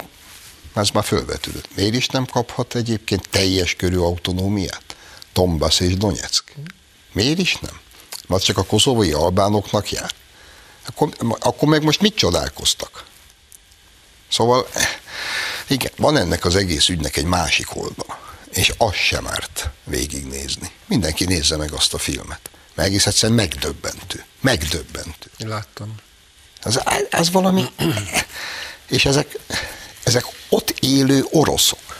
ez 0.73 0.89
már 0.89 1.03
fölvetődött, 1.03 1.75
miért 1.75 1.95
is 1.95 2.07
nem 2.07 2.25
kaphat 2.25 2.75
egyébként 2.75 3.29
teljes 3.29 3.75
körű 3.75 3.97
autonómiát? 3.97 4.95
Tombasz 5.33 5.79
és 5.79 5.97
Donetsk. 5.97 6.53
Miért 7.11 7.39
is 7.39 7.55
nem? 7.55 7.79
Mert 8.27 8.43
csak 8.43 8.57
a 8.57 8.63
koszovai 8.63 9.11
albánoknak 9.11 9.91
jár. 9.91 10.11
Akkor, 10.85 11.09
akkor 11.39 11.67
meg 11.67 11.83
most 11.83 12.01
mit 12.01 12.15
csodálkoztak? 12.15 13.05
Szóval, 14.35 14.67
igen, 15.67 15.91
van 15.97 16.17
ennek 16.17 16.45
az 16.45 16.55
egész 16.55 16.87
ügynek 16.89 17.17
egy 17.17 17.25
másik 17.25 17.75
oldala, 17.75 18.19
és 18.51 18.73
azt 18.77 18.95
sem 18.95 19.27
árt 19.27 19.69
végignézni. 19.83 20.71
Mindenki 20.85 21.25
nézze 21.25 21.57
meg 21.57 21.71
azt 21.71 21.93
a 21.93 21.97
filmet. 21.97 22.39
Mert 22.73 22.87
egész 22.87 23.05
egyszerűen 23.05 23.37
megdöbbentő. 23.37 24.25
Megdöbbentő. 24.41 25.29
Láttam. 25.37 25.95
Az, 26.61 26.81
az 27.11 27.31
valami... 27.31 27.65
És 28.89 29.05
ezek, 29.05 29.39
ezek 30.03 30.25
ott 30.49 30.69
élő 30.79 31.25
oroszok, 31.31 31.99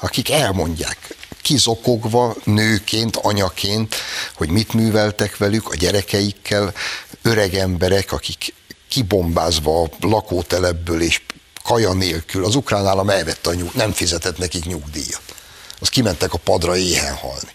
akik 0.00 0.30
elmondják 0.30 1.14
kizokogva 1.42 2.36
nőként, 2.44 3.16
anyaként, 3.16 3.94
hogy 4.34 4.48
mit 4.48 4.72
műveltek 4.72 5.36
velük 5.36 5.68
a 5.68 5.76
gyerekeikkel, 5.76 6.74
öreg 7.22 7.54
emberek, 7.54 8.12
akik 8.12 8.54
kibombázva 8.88 9.82
a 9.82 9.88
lakótelepből 10.00 11.02
és 11.02 11.20
kaja 11.64 11.92
nélkül, 11.92 12.44
az 12.44 12.54
ukrán 12.54 12.86
állam 12.86 13.10
elvette 13.10 13.50
a 13.50 13.54
nyug, 13.54 13.74
nem 13.74 13.92
fizetett 13.92 14.38
nekik 14.38 14.64
nyugdíjat. 14.64 15.34
Az 15.80 15.88
kimentek 15.88 16.32
a 16.32 16.38
padra 16.38 16.76
éhen 16.76 17.14
halni. 17.14 17.50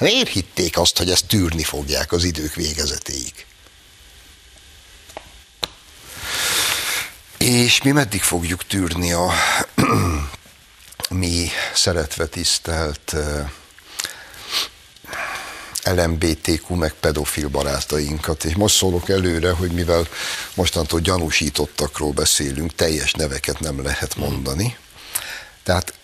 Miért 0.00 0.28
hitték 0.28 0.78
azt, 0.78 0.98
hogy 0.98 1.10
ezt 1.10 1.26
tűrni 1.26 1.62
fogják 1.62 2.12
az 2.12 2.24
idők 2.24 2.54
végezetéig? 2.54 3.46
És 7.38 7.82
mi 7.82 7.90
meddig 7.90 8.22
fogjuk 8.22 8.66
tűrni 8.66 9.12
a 9.12 9.32
mi 11.08 11.48
szeretve 11.74 12.26
tisztelt 12.26 13.14
LMBTQ 15.84 16.74
meg 16.74 16.92
pedofil 16.92 17.48
barátainkat, 17.48 18.44
és 18.44 18.54
most 18.54 18.76
szólok 18.76 19.08
előre, 19.08 19.50
hogy 19.50 19.70
mivel 19.72 20.06
mostantól 20.54 21.00
gyanúsítottakról 21.00 22.12
beszélünk, 22.12 22.74
teljes 22.74 23.12
neveket 23.12 23.60
nem 23.60 23.82
lehet 23.82 24.16
mondani. 24.16 24.76
Tehát 25.62 25.94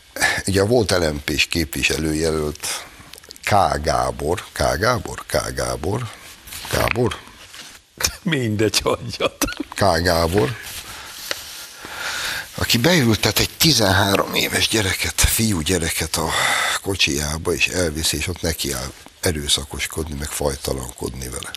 ugye 0.47 0.63
volt 0.63 0.91
LMP-s 0.91 1.47
képviselőjelölt 1.47 2.67
K. 3.45 3.51
Gábor, 3.83 4.45
K. 4.53 4.79
Gábor, 4.79 5.25
K. 5.27 5.53
Gábor, 5.55 6.11
Gábor? 6.73 7.17
Mindegy, 8.23 8.79
hagyjat. 8.79 9.45
K. 9.75 10.03
Gábor, 10.03 10.57
aki 12.55 12.79
beültet 12.79 13.39
egy 13.39 13.51
13 13.57 14.35
éves 14.35 14.69
gyereket, 14.69 15.21
fiú 15.21 15.61
gyereket 15.61 16.17
a 16.17 16.31
kocsijába, 16.83 17.53
és 17.53 17.67
elvisz, 17.67 18.13
és 18.13 18.27
ott 18.27 18.41
neki 18.41 18.73
áll 18.73 18.93
erőszakoskodni, 19.21 20.15
meg 20.15 20.29
fajtalankodni 20.29 21.29
vele. 21.29 21.51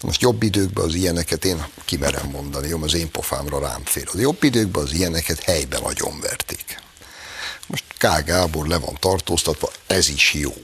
Na 0.00 0.06
most 0.06 0.20
jobb 0.20 0.42
időkben 0.42 0.84
az 0.84 0.94
ilyeneket 0.94 1.44
én 1.44 1.66
kimerem 1.84 2.28
mondani, 2.28 2.68
jó, 2.68 2.82
az 2.82 2.94
én 2.94 3.10
pofámra 3.10 3.58
rám 3.58 3.84
fér. 3.84 4.08
Az 4.12 4.20
jobb 4.20 4.42
időkben 4.42 4.82
az 4.82 4.92
ilyeneket 4.92 5.42
helyben 5.42 5.82
agyonverték. 5.82 6.80
Most 7.66 7.84
K. 7.98 8.24
Gábor 8.24 8.66
le 8.66 8.78
van 8.78 8.96
tartóztatva, 9.00 9.70
ez 9.86 10.08
is 10.08 10.32
jó. 10.32 10.54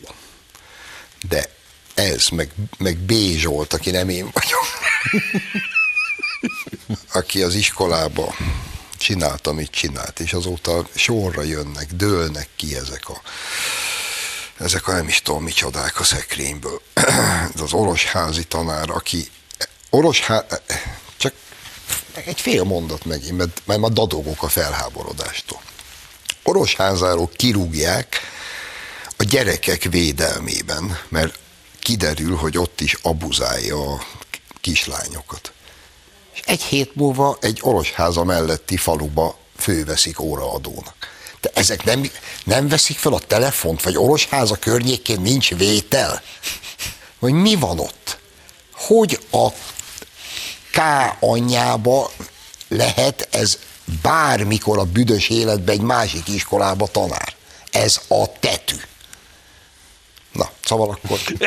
De 1.29 1.51
ez, 1.95 2.29
meg, 2.29 2.51
meg 2.79 2.99
B. 2.99 3.13
Zsolt, 3.13 3.73
aki 3.73 3.91
nem 3.91 4.09
én 4.09 4.31
vagyok, 4.33 4.67
aki 7.21 7.43
az 7.43 7.55
iskolába 7.55 8.35
csinált, 8.97 9.47
amit 9.47 9.71
csinált, 9.71 10.21
és 10.21 10.33
azóta 10.33 10.87
sorra 10.95 11.43
jönnek, 11.43 11.93
dőlnek 11.93 12.49
ki 12.57 12.77
ezek 12.77 13.09
a 13.09 13.23
ezek 14.63 14.89
a 14.89 14.93
nem 14.93 15.09
is 15.09 15.23
tudom 15.23 15.43
micsodák 15.43 16.01
a 16.01 16.05
szekrényből. 16.05 16.81
az 17.63 17.73
orosházi 17.73 18.45
tanár, 18.45 18.91
aki 18.91 19.31
oroshá... 19.91 20.47
csak 21.17 21.33
egy 22.27 22.41
fél 22.41 22.65
mondat 22.65 23.05
megint, 23.05 23.37
mert, 23.37 23.63
mert 23.65 23.81
ma 23.81 23.89
dadogok 23.89 24.43
a 24.43 24.49
felháborodástól. 24.49 25.61
Orosházáról 26.43 27.31
kirúgják 27.37 28.21
a 29.17 29.23
gyerekek 29.25 29.83
védelmében, 29.83 30.99
mert 31.09 31.39
kiderül, 31.79 32.37
hogy 32.37 32.59
ott 32.59 32.81
is 32.81 32.97
abuzálja 33.03 33.93
a 33.93 34.07
kislányokat. 34.61 35.53
És 36.35 36.41
egy 36.45 36.63
hét 36.63 36.95
múlva 36.95 37.37
egy 37.41 37.59
orosháza 37.63 38.25
melletti 38.25 38.77
faluba 38.77 39.39
főveszik 39.57 40.21
óraadónak. 40.21 41.11
De 41.43 41.51
ezek 41.55 41.85
nem, 41.85 42.11
nem 42.45 42.69
veszik 42.69 42.99
fel 42.99 43.13
a 43.13 43.19
telefont, 43.19 43.83
vagy 43.83 43.97
orosháza 43.97 44.57
környékén 44.57 45.21
nincs 45.21 45.55
vétel? 45.55 46.23
Hogy 47.19 47.33
mi 47.33 47.55
van 47.55 47.79
ott? 47.79 48.19
Hogy 48.73 49.21
a 49.31 49.49
K 50.71 50.79
anyjába 51.21 52.11
lehet 52.69 53.29
ez 53.31 53.59
bármikor 54.03 54.79
a 54.79 54.85
büdös 54.85 55.29
életben 55.29 55.75
egy 55.75 55.81
másik 55.81 56.29
iskolába 56.29 56.87
tanár? 56.87 57.35
Ez 57.71 58.01
a 58.09 58.39
tetű. 58.41 58.77
Na, 60.33 60.51
szóval 60.65 60.99
akkor... 61.03 61.21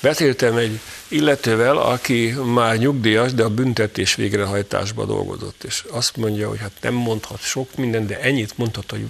Beszéltem 0.00 0.56
egy 0.56 0.80
illetővel, 1.12 1.76
aki 1.76 2.34
már 2.44 2.78
nyugdíjas, 2.78 3.32
de 3.32 3.42
a 3.42 3.48
büntetés 3.48 4.14
végrehajtásba 4.14 5.04
dolgozott, 5.04 5.64
és 5.64 5.84
azt 5.90 6.16
mondja, 6.16 6.48
hogy 6.48 6.58
hát 6.58 6.72
nem 6.80 6.94
mondhat 6.94 7.40
sok 7.40 7.76
minden, 7.76 8.06
de 8.06 8.20
ennyit 8.20 8.58
mondhat, 8.58 8.90
hogy 8.90 9.04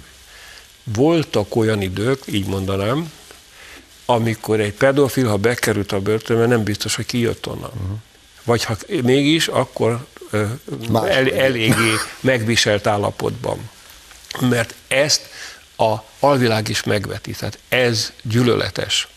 voltak 0.83 1.55
olyan 1.55 1.81
idők, 1.81 2.19
így 2.25 2.45
mondanám, 2.45 3.11
amikor 4.05 4.59
egy 4.59 4.73
pedofil, 4.73 5.27
ha 5.27 5.37
bekerült 5.37 5.91
a 5.91 5.99
börtönbe, 5.99 6.45
nem 6.45 6.63
biztos, 6.63 6.95
hogy 6.95 7.05
kijött 7.05 7.47
onnan. 7.47 7.71
Uh-huh. 7.73 7.97
Vagy 8.43 8.63
ha 8.63 8.77
mégis, 9.03 9.47
akkor 9.47 10.05
el, 10.93 11.31
eléggé 11.31 11.93
megviselt 12.19 12.87
állapotban. 12.87 13.69
Mert 14.39 14.75
ezt 14.87 15.29
a 15.77 15.95
alvilág 16.19 16.69
is 16.69 16.83
megveti. 16.83 17.31
Tehát 17.31 17.59
ez 17.69 18.11
gyűlöletes 18.21 19.07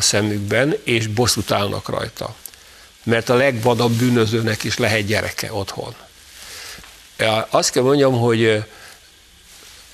a 0.00 0.02
szemükben, 0.02 0.76
és 0.84 1.06
bosszút 1.06 1.50
állnak 1.50 1.88
rajta. 1.88 2.34
Mert 3.02 3.28
a 3.28 3.34
legvadabb 3.34 3.92
bűnözőnek 3.92 4.64
is 4.64 4.78
lehet 4.78 5.06
gyereke 5.06 5.52
otthon. 5.52 5.94
Azt 7.50 7.70
kell 7.70 7.82
mondjam, 7.82 8.18
hogy 8.18 8.64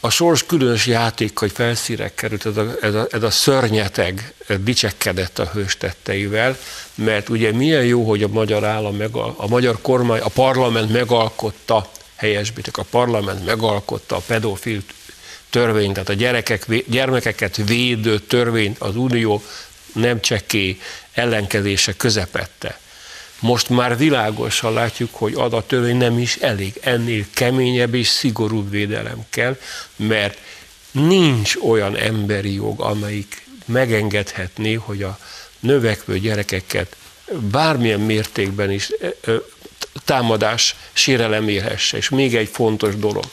a 0.00 0.10
sors 0.10 0.46
különös 0.46 0.86
játék, 0.86 1.38
hogy 1.38 1.52
felszírek 1.52 2.14
került, 2.14 2.46
ez 2.46 2.56
a, 2.56 2.74
ez, 2.80 2.94
a, 2.94 3.06
ez 3.10 3.22
a 3.22 3.30
szörnyeteg 3.30 4.34
dicsekkedett 4.60 5.38
a 5.38 5.50
hőstetteivel, 5.52 6.58
mert 6.94 7.28
ugye 7.28 7.52
milyen 7.52 7.84
jó, 7.84 8.08
hogy 8.08 8.22
a 8.22 8.28
magyar 8.28 8.64
állam, 8.64 8.96
megal, 8.96 9.34
a 9.36 9.48
magyar 9.48 9.78
kormány, 9.82 10.20
a 10.20 10.28
parlament 10.28 10.92
megalkotta, 10.92 11.90
helyesbítek, 12.16 12.76
a 12.76 12.84
parlament 12.90 13.44
megalkotta 13.44 14.16
a 14.16 14.22
pedofil 14.26 14.82
törvényt, 15.50 15.92
tehát 15.92 16.08
a 16.08 16.12
gyerekek, 16.12 16.66
gyermekeket 16.86 17.56
védő 17.56 18.18
törvényt 18.18 18.78
az 18.78 18.96
Unió 18.96 19.42
nem 19.96 20.20
cseké 20.20 20.80
ellenkezése 21.12 21.92
közepette. 21.92 22.78
Most 23.40 23.68
már 23.68 23.96
világosan 23.96 24.72
látjuk, 24.72 25.14
hogy 25.14 25.34
adatörvény 25.34 25.96
nem 25.96 26.18
is 26.18 26.36
elég. 26.36 26.78
Ennél 26.80 27.24
keményebb 27.34 27.94
és 27.94 28.08
szigorúbb 28.08 28.70
védelem 28.70 29.24
kell, 29.30 29.56
mert 29.96 30.38
nincs 30.90 31.54
olyan 31.56 31.96
emberi 31.96 32.54
jog, 32.54 32.80
amelyik 32.80 33.46
megengedhetné, 33.64 34.72
hogy 34.72 35.02
a 35.02 35.18
növekvő 35.60 36.18
gyerekeket 36.18 36.96
bármilyen 37.50 38.00
mértékben 38.00 38.70
is 38.70 38.90
támadás, 40.04 40.76
sérelem 40.92 41.48
érhesse. 41.48 41.96
És 41.96 42.08
még 42.08 42.34
egy 42.36 42.48
fontos 42.48 42.96
dolog. 42.96 43.24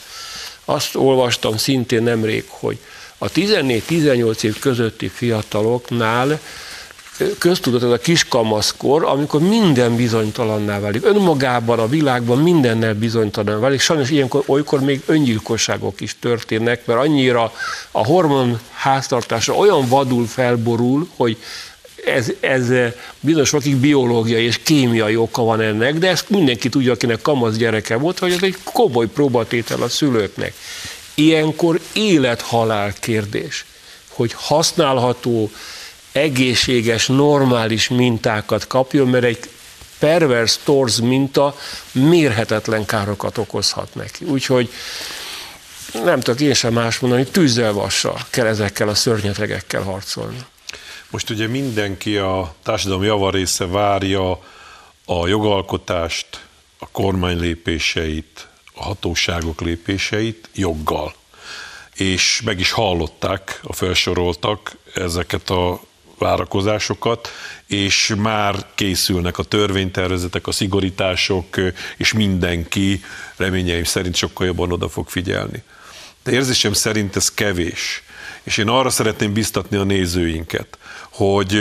Azt 0.64 0.94
olvastam 0.94 1.56
szintén 1.56 2.02
nemrég, 2.02 2.44
hogy 2.48 2.78
a 3.24 3.30
14-18 3.30 4.42
év 4.42 4.58
közötti 4.58 5.08
fiataloknál 5.08 6.40
köztudott 7.38 7.82
ez 7.82 7.90
a 7.90 7.98
kiskamaszkor, 7.98 9.04
amikor 9.04 9.40
minden 9.40 9.96
bizonytalanná 9.96 10.80
válik. 10.80 11.04
Önmagában, 11.04 11.78
a 11.78 11.88
világban 11.88 12.38
mindennel 12.38 12.94
bizonytalan 12.94 13.60
válik. 13.60 13.80
Sajnos 13.80 14.10
ilyenkor, 14.10 14.42
olykor 14.46 14.80
még 14.80 15.02
öngyilkosságok 15.06 16.00
is 16.00 16.16
történnek, 16.20 16.86
mert 16.86 17.00
annyira 17.00 17.52
a 17.90 18.04
hormon 18.04 18.60
háztartása 18.72 19.52
olyan 19.52 19.88
vadul 19.88 20.26
felborul, 20.26 21.08
hogy 21.16 21.36
ez, 22.04 22.32
ez 22.40 22.72
bizonyos 23.20 23.50
vakik 23.50 23.76
biológiai 23.76 24.44
és 24.44 24.58
kémiai 24.62 25.16
oka 25.16 25.42
van 25.42 25.60
ennek, 25.60 25.94
de 25.94 26.08
ezt 26.08 26.30
mindenki 26.30 26.68
tudja, 26.68 26.92
akinek 26.92 27.22
kamasz 27.22 27.56
gyereke 27.56 27.96
volt, 27.96 28.18
hogy 28.18 28.32
ez 28.32 28.42
egy 28.42 28.56
komoly 28.64 29.06
próbatétel 29.06 29.82
a 29.82 29.88
szülőknek. 29.88 30.54
Ilyenkor 31.14 31.80
élet-halál 31.92 32.92
kérdés, 33.00 33.64
hogy 34.08 34.32
használható, 34.34 35.50
egészséges, 36.12 37.06
normális 37.06 37.88
mintákat 37.88 38.66
kapjon, 38.66 39.08
mert 39.08 39.24
egy 39.24 39.38
pervers 39.98 40.58
torz 40.64 40.98
minta 40.98 41.56
mérhetetlen 41.92 42.84
károkat 42.84 43.38
okozhat 43.38 43.94
neki. 43.94 44.24
Úgyhogy 44.24 44.70
nem 46.04 46.20
tudok 46.20 46.40
én 46.40 46.54
sem 46.54 46.72
más 46.72 46.98
mondani, 46.98 47.24
tűzzel 47.24 47.72
vassal 47.72 48.18
kell 48.30 48.46
ezekkel 48.46 48.88
a 48.88 48.94
szörnyetegekkel 48.94 49.82
harcolni. 49.82 50.38
Most 51.10 51.30
ugye 51.30 51.46
mindenki 51.46 52.16
a 52.16 52.54
társadalom 52.62 53.02
javarésze 53.02 53.66
várja 53.66 54.30
a 55.04 55.26
jogalkotást, 55.26 56.40
a 56.78 56.88
kormány 56.88 57.38
lépéseit, 57.38 58.48
hatóságok 58.74 59.60
lépéseit 59.60 60.48
joggal. 60.54 61.14
És 61.94 62.42
meg 62.44 62.60
is 62.60 62.70
hallották 62.70 63.60
a 63.62 63.72
felsoroltak 63.72 64.76
ezeket 64.94 65.50
a 65.50 65.80
várakozásokat, 66.18 67.28
és 67.66 68.14
már 68.16 68.66
készülnek 68.74 69.38
a 69.38 69.42
törvénytervezetek, 69.42 70.46
a 70.46 70.52
szigorítások, 70.52 71.46
és 71.96 72.12
mindenki 72.12 73.04
reményeim 73.36 73.84
szerint 73.84 74.16
sokkal 74.16 74.46
jobban 74.46 74.72
oda 74.72 74.88
fog 74.88 75.08
figyelni. 75.08 75.62
De 76.22 76.32
érzésem 76.32 76.72
szerint 76.72 77.16
ez 77.16 77.34
kevés. 77.34 78.02
És 78.42 78.56
én 78.56 78.68
arra 78.68 78.90
szeretném 78.90 79.32
biztatni 79.32 79.76
a 79.76 79.84
nézőinket, 79.84 80.78
hogy 81.10 81.56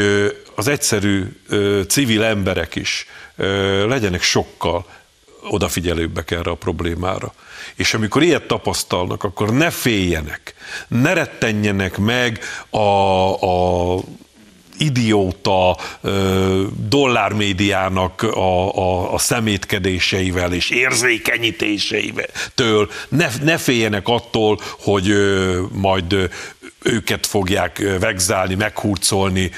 az 0.56 0.68
egyszerű 0.68 1.40
civil 1.88 2.24
emberek 2.24 2.76
is 2.76 3.06
legyenek 3.86 4.22
sokkal 4.22 4.86
odafigyelőbbek 5.50 6.32
erre 6.32 6.52
a 6.52 6.56
problémára. 6.56 7.34
És 7.76 7.94
amikor 7.94 8.24
ilyet 8.24 8.48
tapasztalnak, 8.48 9.24
akkor 9.24 9.54
ne 9.54 9.70
féljenek, 9.70 10.54
ne 10.88 11.14
rettenjenek 11.14 11.98
meg 11.98 12.40
a, 12.70 12.78
a 12.78 14.00
idióta 14.78 15.78
dollármédiának 16.90 18.22
a, 18.22 18.78
a, 18.78 19.14
a 19.14 19.18
szemétkedéseivel 19.18 20.54
és 20.54 20.70
érzékenyítéseivel. 20.70 22.30
Ne, 23.10 23.30
ne 23.42 23.58
féljenek 23.58 24.08
attól, 24.08 24.60
hogy 24.80 25.14
majd 25.72 26.30
őket 26.84 27.26
fogják 27.26 27.84
vegzálni, 28.00 28.56
meghurcolni. 28.56 29.52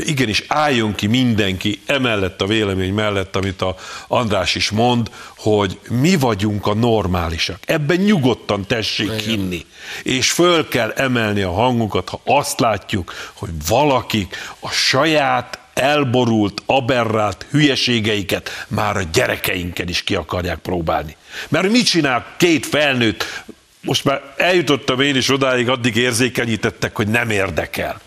Igenis 0.00 0.44
álljon 0.48 0.94
ki 0.94 1.06
mindenki 1.06 1.80
emellett 1.86 2.40
a 2.40 2.46
vélemény 2.46 2.94
mellett, 2.94 3.36
amit 3.36 3.62
a 3.62 3.76
András 4.08 4.54
is 4.54 4.70
mond, 4.70 5.10
hogy 5.36 5.78
mi 5.88 6.16
vagyunk 6.16 6.66
a 6.66 6.74
normálisak. 6.74 7.58
Ebben 7.66 7.96
nyugodtan 7.96 8.66
tessék 8.66 9.06
Igen. 9.06 9.18
hinni. 9.18 9.66
És 10.02 10.30
föl 10.30 10.68
kell 10.68 10.90
emelni 10.90 11.42
a 11.42 11.52
hangunkat, 11.52 12.08
ha 12.08 12.20
azt 12.24 12.60
látjuk, 12.60 13.14
hogy 13.32 13.50
valakik 13.68 14.36
a 14.60 14.70
saját 14.70 15.58
elborult, 15.74 16.62
aberrált 16.66 17.46
hülyeségeiket 17.50 18.66
már 18.68 18.96
a 18.96 19.02
gyerekeinken 19.12 19.88
is 19.88 20.02
ki 20.02 20.14
akarják 20.14 20.58
próbálni. 20.58 21.16
Mert 21.48 21.70
mit 21.70 21.86
csinál 21.86 22.26
két 22.36 22.66
felnőtt 22.66 23.44
most 23.82 24.04
már 24.04 24.34
eljutottam 24.36 25.00
én 25.00 25.16
is 25.16 25.28
odáig, 25.28 25.68
addig 25.68 25.96
érzékenyítettek, 25.96 26.96
hogy 26.96 27.08
nem 27.08 27.30
érdekel. 27.30 28.00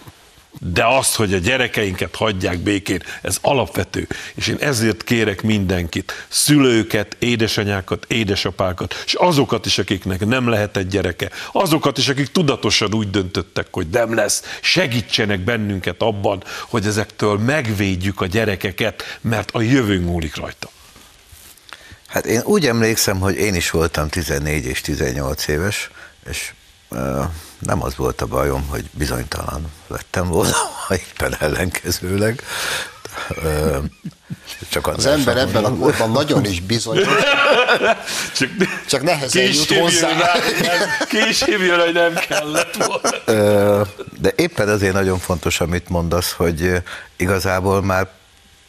De 0.59 0.85
az, 0.85 1.15
hogy 1.15 1.33
a 1.33 1.37
gyerekeinket 1.37 2.15
hagyják 2.15 2.59
békén, 2.59 3.03
ez 3.21 3.37
alapvető. 3.41 4.07
És 4.35 4.47
én 4.47 4.57
ezért 4.59 5.03
kérek 5.03 5.41
mindenkit, 5.41 6.25
szülőket, 6.27 7.15
édesanyákat, 7.19 8.05
édesapákat, 8.09 9.03
és 9.05 9.13
azokat 9.13 9.65
is, 9.65 9.77
akiknek 9.77 10.25
nem 10.25 10.49
lehet 10.49 10.77
egy 10.77 10.87
gyereke, 10.87 11.29
azokat 11.51 11.97
is, 11.97 12.09
akik 12.09 12.27
tudatosan 12.27 12.93
úgy 12.93 13.09
döntöttek, 13.09 13.67
hogy 13.71 13.87
nem 13.91 14.15
lesz, 14.15 14.59
segítsenek 14.61 15.39
bennünket 15.39 16.01
abban, 16.01 16.43
hogy 16.67 16.85
ezektől 16.85 17.37
megvédjük 17.37 18.21
a 18.21 18.25
gyerekeket, 18.25 19.19
mert 19.21 19.51
a 19.51 19.61
jövőnk 19.61 20.05
múlik 20.05 20.35
rajta. 20.35 20.69
Hát 22.07 22.25
én 22.25 22.41
úgy 22.43 22.67
emlékszem, 22.67 23.19
hogy 23.19 23.35
én 23.35 23.55
is 23.55 23.69
voltam 23.69 24.09
14 24.09 24.65
és 24.65 24.81
18 24.81 25.47
éves, 25.47 25.89
és 26.29 26.53
nem 27.59 27.83
az 27.83 27.95
volt 27.95 28.21
a 28.21 28.25
bajom, 28.25 28.67
hogy 28.67 28.89
bizonytalan 28.91 29.71
lettem 29.87 30.27
volna, 30.27 30.55
éppen 30.89 31.35
ellenkezőleg. 31.39 32.43
Csak 34.69 34.87
az 34.87 35.05
ember 35.05 35.37
ebben 35.37 35.65
a 35.65 35.75
korban 35.75 36.11
nagyon 36.11 36.45
is 36.45 36.61
bizonyos, 36.61 37.07
csak, 38.37 38.49
csak 38.87 39.01
nehezen 39.01 39.43
jut 39.43 39.73
hozzá. 39.73 40.09
Később 41.07 41.61
jön, 41.61 41.79
hogy 41.79 41.93
nem 41.93 42.13
kellett 42.13 42.75
volna. 42.75 43.87
De 44.19 44.33
éppen 44.35 44.69
azért 44.69 44.93
nagyon 44.93 45.19
fontos, 45.19 45.61
amit 45.61 45.89
mondasz, 45.89 46.31
hogy 46.31 46.71
igazából 47.15 47.81
már 47.81 48.07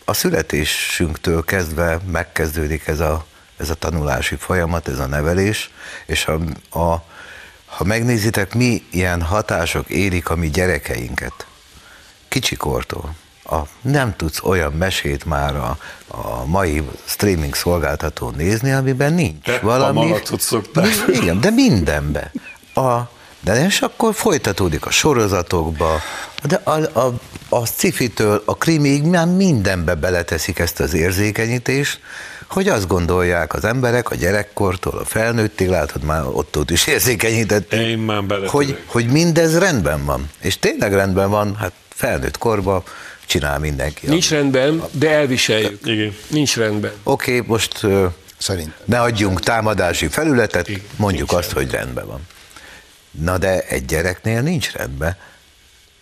a 0.09 0.13
születésünktől 0.13 1.45
kezdve 1.45 1.99
megkezdődik 2.11 2.87
ez 2.87 3.01
a 3.01 3.27
ez 3.57 3.71
a 3.71 3.75
tanulási 3.75 4.37
folyamat, 4.37 4.89
ez 4.89 4.99
a 4.99 5.07
nevelés, 5.07 5.71
és 6.07 6.25
ha, 6.25 6.41
a, 6.81 7.05
ha 7.67 7.85
megnézitek, 7.85 8.55
mi 8.55 8.83
ilyen 8.91 9.23
hatások 9.23 9.89
érik 9.89 10.31
a 10.31 10.37
mi 10.37 10.51
gyerekeinket, 10.51 11.47
kicsikortól, 12.29 13.15
a, 13.45 13.57
nem 13.81 14.17
tudsz 14.17 14.43
olyan 14.43 14.73
mesét 14.73 15.25
már 15.25 15.57
a, 15.57 15.79
a 16.07 16.45
mai 16.45 16.83
streaming 17.05 17.55
szolgáltatón 17.55 18.35
nézni, 18.37 18.73
amiben 18.73 19.13
nincs 19.13 19.45
de 19.45 19.59
valami. 19.59 19.99
A 19.99 20.03
Igen, 21.07 21.41
de 21.41 21.51
mindenbe. 21.51 22.33
A, 22.75 22.99
de 23.47 23.65
és 23.65 23.81
akkor 23.81 24.15
folytatódik 24.15 24.87
a 24.87 24.91
sorozatokba, 24.91 26.01
de 26.43 26.61
a, 26.65 26.99
a, 27.01 27.13
a 27.49 27.67
cifitől 27.67 28.43
a 28.45 28.57
krimig 28.57 29.03
már 29.03 29.27
mindenbe 29.27 29.95
beleteszik 29.95 30.59
ezt 30.59 30.81
az 30.81 30.95
érzékenyítést, 30.95 32.01
hogy 32.49 32.69
azt 32.69 32.87
gondolják 32.87 33.55
az 33.55 33.65
emberek 33.65 34.11
a 34.11 34.15
gyerekkortól, 34.15 34.99
a 34.99 35.05
felnőttig, 35.05 35.69
látod 35.69 36.03
már 36.03 36.25
ott, 36.25 36.57
ott 36.59 36.71
is 36.71 36.87
érzékenyített, 36.87 37.73
Én 37.73 37.99
már 37.99 38.23
hogy, 38.47 38.79
hogy 38.87 39.07
mindez 39.07 39.59
rendben 39.59 40.05
van. 40.05 40.31
És 40.41 40.59
tényleg 40.59 40.93
rendben 40.93 41.31
van, 41.31 41.57
hát 41.57 41.73
felnőtt 41.89 42.39
korba 42.39 42.83
csinál 43.27 43.59
mindenki. 43.59 44.07
Nincs 44.07 44.31
rendben, 44.31 44.83
de 44.91 45.11
elviseljük. 45.11 45.79
Igen. 45.85 46.17
Nincs 46.27 46.57
rendben. 46.57 46.93
Oké, 47.03 47.37
okay, 47.37 47.49
most 47.49 47.87
Szerint. 48.39 48.73
ne 48.85 49.01
adjunk 49.01 49.41
támadási 49.41 50.09
felületet, 50.09 50.69
Igen. 50.69 50.83
mondjuk 50.97 51.31
nincs 51.31 51.45
azt, 51.45 51.53
rendben. 51.53 51.65
hogy 51.65 51.85
rendben 51.85 52.07
van. 52.07 52.21
Na 53.21 53.39
de 53.39 53.61
egy 53.61 53.85
gyereknél 53.85 54.41
nincs 54.43 54.73
rendben. 54.73 55.17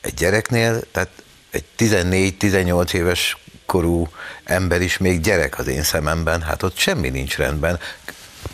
Egy 0.01 0.15
gyereknél, 0.15 0.81
tehát 0.93 1.09
egy 1.51 1.65
14-18 1.79 2.93
éves 2.93 3.37
korú 3.67 4.09
ember 4.45 4.81
is 4.81 4.99
még 4.99 5.21
gyerek 5.21 5.59
az 5.59 5.67
én 5.67 5.83
szememben, 5.83 6.43
hát 6.43 6.63
ott 6.63 6.77
semmi 6.77 7.09
nincs 7.09 7.37
rendben. 7.37 7.79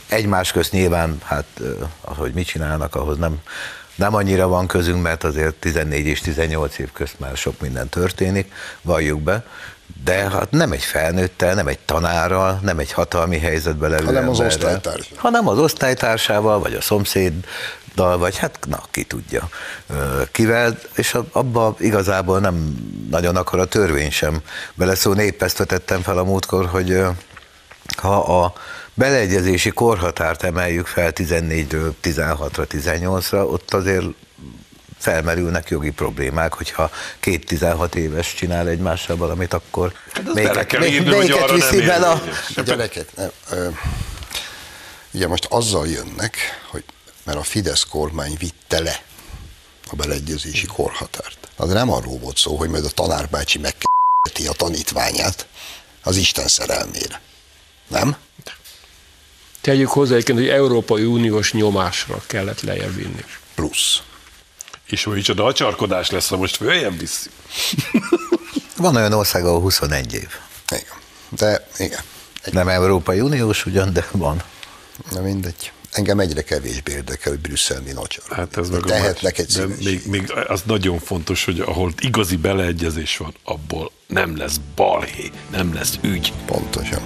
Egymás 0.09 0.53
közt 0.53 0.73
nyilván, 0.73 1.19
hát 1.25 1.61
ahogy 2.01 2.33
mit 2.33 2.47
csinálnak, 2.47 2.95
ahhoz 2.95 3.19
nem, 3.19 3.41
nem 3.95 4.15
annyira 4.15 4.49
van 4.49 4.67
közünk, 4.67 5.03
mert 5.03 5.25
azért 5.25 5.55
14 5.55 6.07
és 6.07 6.21
18 6.21 6.79
év 6.79 6.93
közt 6.93 7.21
már 7.21 7.37
sok 7.37 7.61
minden 7.61 7.89
történik, 7.89 8.53
valljuk 8.83 9.21
be, 9.21 9.45
de 10.05 10.31
hát 10.31 10.51
nem 10.51 10.73
egy 10.73 10.85
felnőttel, 10.85 11.55
nem 11.55 11.67
egy 11.67 11.79
tanárral, 11.79 12.59
nem 12.63 12.79
egy 12.79 12.93
hatalmi 12.93 13.39
helyzetbe 13.39 13.89
levő 13.89 14.05
Hanem 14.05 14.29
az 14.29 14.41
emberrel, 14.41 14.47
osztálytársával. 14.47 15.19
Hanem 15.21 15.49
az 15.49 15.59
osztálytársával, 15.59 16.59
vagy 16.59 16.75
a 16.75 16.81
szomszéddal, 17.95 18.19
vagy 18.19 18.37
hát 18.37 18.59
na, 18.69 18.83
ki 18.91 19.05
tudja 19.05 19.49
kivel, 20.33 20.79
és 20.95 21.17
abba 21.33 21.77
igazából 21.79 22.39
nem 22.39 22.75
nagyon 23.11 23.37
akar 23.37 23.59
a 23.59 23.65
törvény 23.65 24.11
sem 24.11 24.43
beleszólni. 24.75 25.25
Épp 25.25 25.43
ezt 25.43 25.59
vetettem 25.59 26.03
fel 26.03 26.19
a 26.19 26.25
múltkor, 26.25 26.67
hogy 26.67 27.03
ha 27.97 28.43
a 28.43 28.53
beleegyezési 28.95 29.71
korhatárt 29.71 30.43
emeljük 30.43 30.87
fel 30.87 31.13
14-ről 31.15 31.93
16-ra, 32.03 32.67
18-ra, 32.71 33.51
ott 33.51 33.75
azért 33.75 34.07
felmerülnek 34.99 35.69
jogi 35.69 35.91
problémák, 35.91 36.55
hogyha 36.55 36.91
két 37.21 37.47
16 37.47 37.95
éves 37.95 38.35
csinál 38.35 38.69
egymással 38.69 39.17
valamit, 39.17 39.53
akkor 39.53 39.93
Hát 40.13 40.25
hogy 41.15 41.31
arra 41.31 41.47
nem 41.47 41.55
viszi 41.55 41.81
bele 41.81 42.07
a... 42.07 42.23
A 42.57 42.61
gyerekek, 42.61 43.17
nem, 43.17 43.31
ö, 43.51 43.69
ugye 45.13 45.27
most 45.27 45.47
azzal 45.51 45.87
jönnek, 45.87 46.37
hogy 46.71 46.85
mert 47.23 47.39
a 47.39 47.43
Fidesz 47.43 47.83
kormány 47.85 48.37
vitte 48.39 48.81
le 48.81 49.03
a 49.91 49.97
beleegyezési 49.97 50.67
korhatárt. 50.67 51.49
Az 51.57 51.69
nem 51.69 51.91
arról 51.93 52.19
volt 52.19 52.37
szó, 52.37 52.57
hogy 52.57 52.69
majd 52.69 52.85
a 52.85 52.91
tanárbácsi 52.91 53.59
megketi 53.59 54.47
a 54.47 54.53
tanítványát 54.53 55.47
az 56.03 56.17
Isten 56.17 56.49
szerelmére. 56.49 57.21
Nem? 57.89 58.17
Tegyük 59.61 59.89
hozzá 59.89 60.13
egyébként, 60.15 60.39
hogy 60.39 60.49
Európai 60.49 61.05
Uniós 61.05 61.53
nyomásra 61.53 62.23
kellett 62.27 62.61
lejjebb 62.61 62.95
vinni. 62.95 63.25
Plusz. 63.55 64.03
És 64.87 65.05
hogy 65.05 65.15
micsoda 65.15 65.45
acsarkodás 65.45 66.11
lesz, 66.11 66.29
ha 66.29 66.37
most 66.37 66.57
följebb 66.57 66.99
viszi. 66.99 67.31
Van 68.77 68.97
olyan 68.97 69.13
ország, 69.13 69.45
ahol 69.45 69.61
21 69.61 70.15
év. 70.15 70.29
Igen. 70.69 70.99
De 71.29 71.67
igen. 71.79 72.01
Egy, 72.43 72.53
Nem 72.53 72.69
Európai 72.69 73.21
Uniós 73.21 73.67
ugyan, 73.67 73.93
de 73.93 74.09
van. 74.11 74.43
na 75.11 75.21
mindegy. 75.21 75.73
Engem 75.93 76.21
egyre 76.21 76.43
kevésbé 76.43 76.93
érdekel, 76.93 77.33
hogy 77.33 77.41
Brüsszel 77.41 77.81
mi 77.81 77.93
nagy 77.93 78.21
Hát 78.31 78.57
ez 78.57 78.69
meg 78.69 78.81
Tehetnek 78.81 79.39
egy 79.39 79.53
De 79.53 79.67
még, 79.85 80.03
még 80.07 80.33
az 80.49 80.63
nagyon 80.67 80.99
fontos, 80.99 81.45
hogy 81.45 81.61
ahol 81.61 81.93
igazi 82.01 82.37
beleegyezés 82.37 83.17
van, 83.17 83.35
abból 83.45 83.91
nem 84.07 84.37
lesz 84.37 84.61
balhé, 84.77 85.31
nem 85.51 85.75
lesz 85.75 85.99
ügy. 86.03 86.33
Pontosan. 86.47 87.03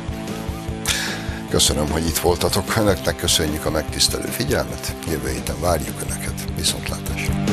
Köszönöm, 1.50 1.90
hogy 1.90 2.06
itt 2.06 2.18
voltatok. 2.18 2.76
Önöknek 2.76 3.16
köszönjük 3.16 3.64
a 3.64 3.70
megtisztelő 3.70 4.26
figyelmet. 4.26 4.94
Jövő 5.10 5.30
héten 5.30 5.60
várjuk 5.60 6.00
Önöket. 6.00 6.44
Viszontlátásra. 6.56 7.44